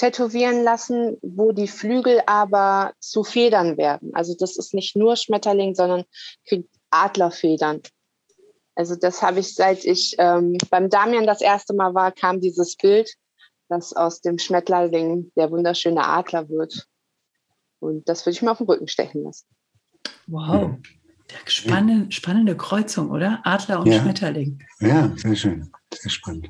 tätowieren 0.02 0.64
lassen, 0.64 1.16
wo 1.22 1.52
die 1.52 1.68
Flügel 1.68 2.22
aber 2.26 2.92
zu 2.98 3.22
Federn 3.22 3.76
werden. 3.76 4.10
Also 4.14 4.34
das 4.36 4.56
ist 4.56 4.74
nicht 4.74 4.96
nur 4.96 5.14
Schmetterling, 5.14 5.76
sondern 5.76 6.04
kriegt 6.48 6.68
Adlerfedern. 6.90 7.82
Also 8.74 8.96
das 8.96 9.22
habe 9.22 9.38
ich, 9.38 9.54
seit 9.54 9.84
ich 9.84 10.16
ähm, 10.18 10.58
beim 10.70 10.90
Damian 10.90 11.24
das 11.24 11.40
erste 11.40 11.72
Mal 11.72 11.94
war, 11.94 12.10
kam 12.10 12.40
dieses 12.40 12.74
Bild, 12.76 13.14
dass 13.68 13.92
aus 13.92 14.20
dem 14.20 14.38
Schmetterling 14.40 15.30
der 15.36 15.52
wunderschöne 15.52 16.04
Adler 16.04 16.48
wird. 16.48 16.88
Und 17.78 18.08
das 18.08 18.26
würde 18.26 18.34
ich 18.34 18.42
mir 18.42 18.50
auf 18.50 18.58
den 18.58 18.66
Rücken 18.66 18.88
stechen 18.88 19.22
lassen. 19.22 19.46
Wow. 20.26 20.78
Spannende, 21.44 22.10
spannende 22.10 22.56
Kreuzung, 22.56 23.10
oder? 23.10 23.40
Adler 23.44 23.80
und 23.80 23.86
ja. 23.86 24.00
Schmetterling. 24.00 24.58
Ja, 24.80 25.12
sehr 25.16 25.36
schön. 25.36 25.70
Sehr 25.94 26.10
spannend. 26.10 26.48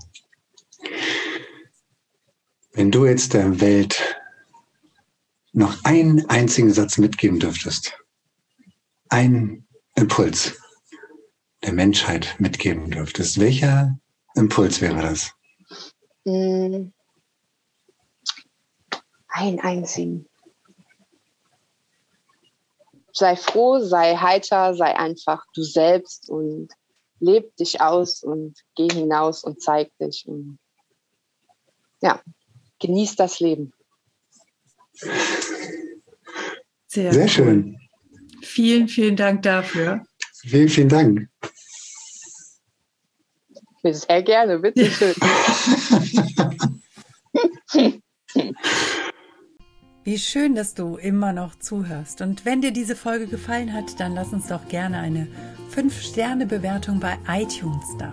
Wenn 2.75 2.91
du 2.91 3.05
jetzt 3.05 3.35
der 3.35 3.61
Welt 3.61 4.17
noch 5.53 5.85
einen 5.85 6.29
einzigen 6.31 6.73
Satz 6.73 6.97
mitgeben 6.97 7.39
dürftest, 7.39 7.99
ein 9.11 9.67
Impuls, 9.95 10.59
der 11.63 11.75
Menschheit 11.75 12.35
mitgeben 12.39 12.91
dürftest, 12.91 13.39
welcher 13.39 13.99
Impuls 14.35 14.81
wäre 14.81 15.03
das? 15.03 15.33
Hm. 16.25 16.93
Ein 19.29 19.61
einzigen. 19.61 20.27
Sei 23.13 23.37
froh, 23.37 23.81
sei 23.81 24.17
heiter, 24.17 24.75
sei 24.75 24.97
einfach 24.97 25.45
du 25.55 25.63
selbst 25.63 26.31
und 26.31 26.69
leb 27.21 27.55
dich 27.57 27.83
aus 27.83 28.23
und 28.23 28.59
geh 28.75 28.89
hinaus 28.89 29.45
und 29.45 29.61
zeig 29.61 29.95
dich 29.99 30.27
und 30.27 30.59
ja, 32.01 32.21
genieß 32.83 33.17
das 33.17 33.41
Leben. 33.41 33.73
Sehr, 36.87 37.13
Sehr 37.13 37.29
schön. 37.29 37.79
Vielen, 38.43 38.87
vielen 38.89 39.17
Dank 39.17 39.43
dafür. 39.43 40.05
Vielen, 40.43 40.69
vielen 40.69 40.91
Dank. 40.91 41.29
Sehr 43.83 44.23
gerne, 44.23 44.59
bitte 44.59 44.91
schön. 44.91 45.15
Wie 50.05 50.19
schön, 50.19 50.57
dass 50.57 50.75
du 50.75 50.97
immer 50.97 51.33
noch 51.33 51.55
zuhörst. 51.57 52.23
Und 52.23 52.45
wenn 52.45 52.61
dir 52.61 52.73
diese 52.73 52.97
Folge 52.97 53.29
gefallen 53.29 53.73
hat, 53.73 54.01
dann 54.01 54.15
lass 54.15 54.33
uns 54.33 54.49
doch 54.49 54.67
gerne 54.69 54.99
eine 54.99 55.29
5-Sterne-Bewertung 55.75 56.99
bei 56.99 57.17
iTunes 57.29 57.85
da. 57.99 58.13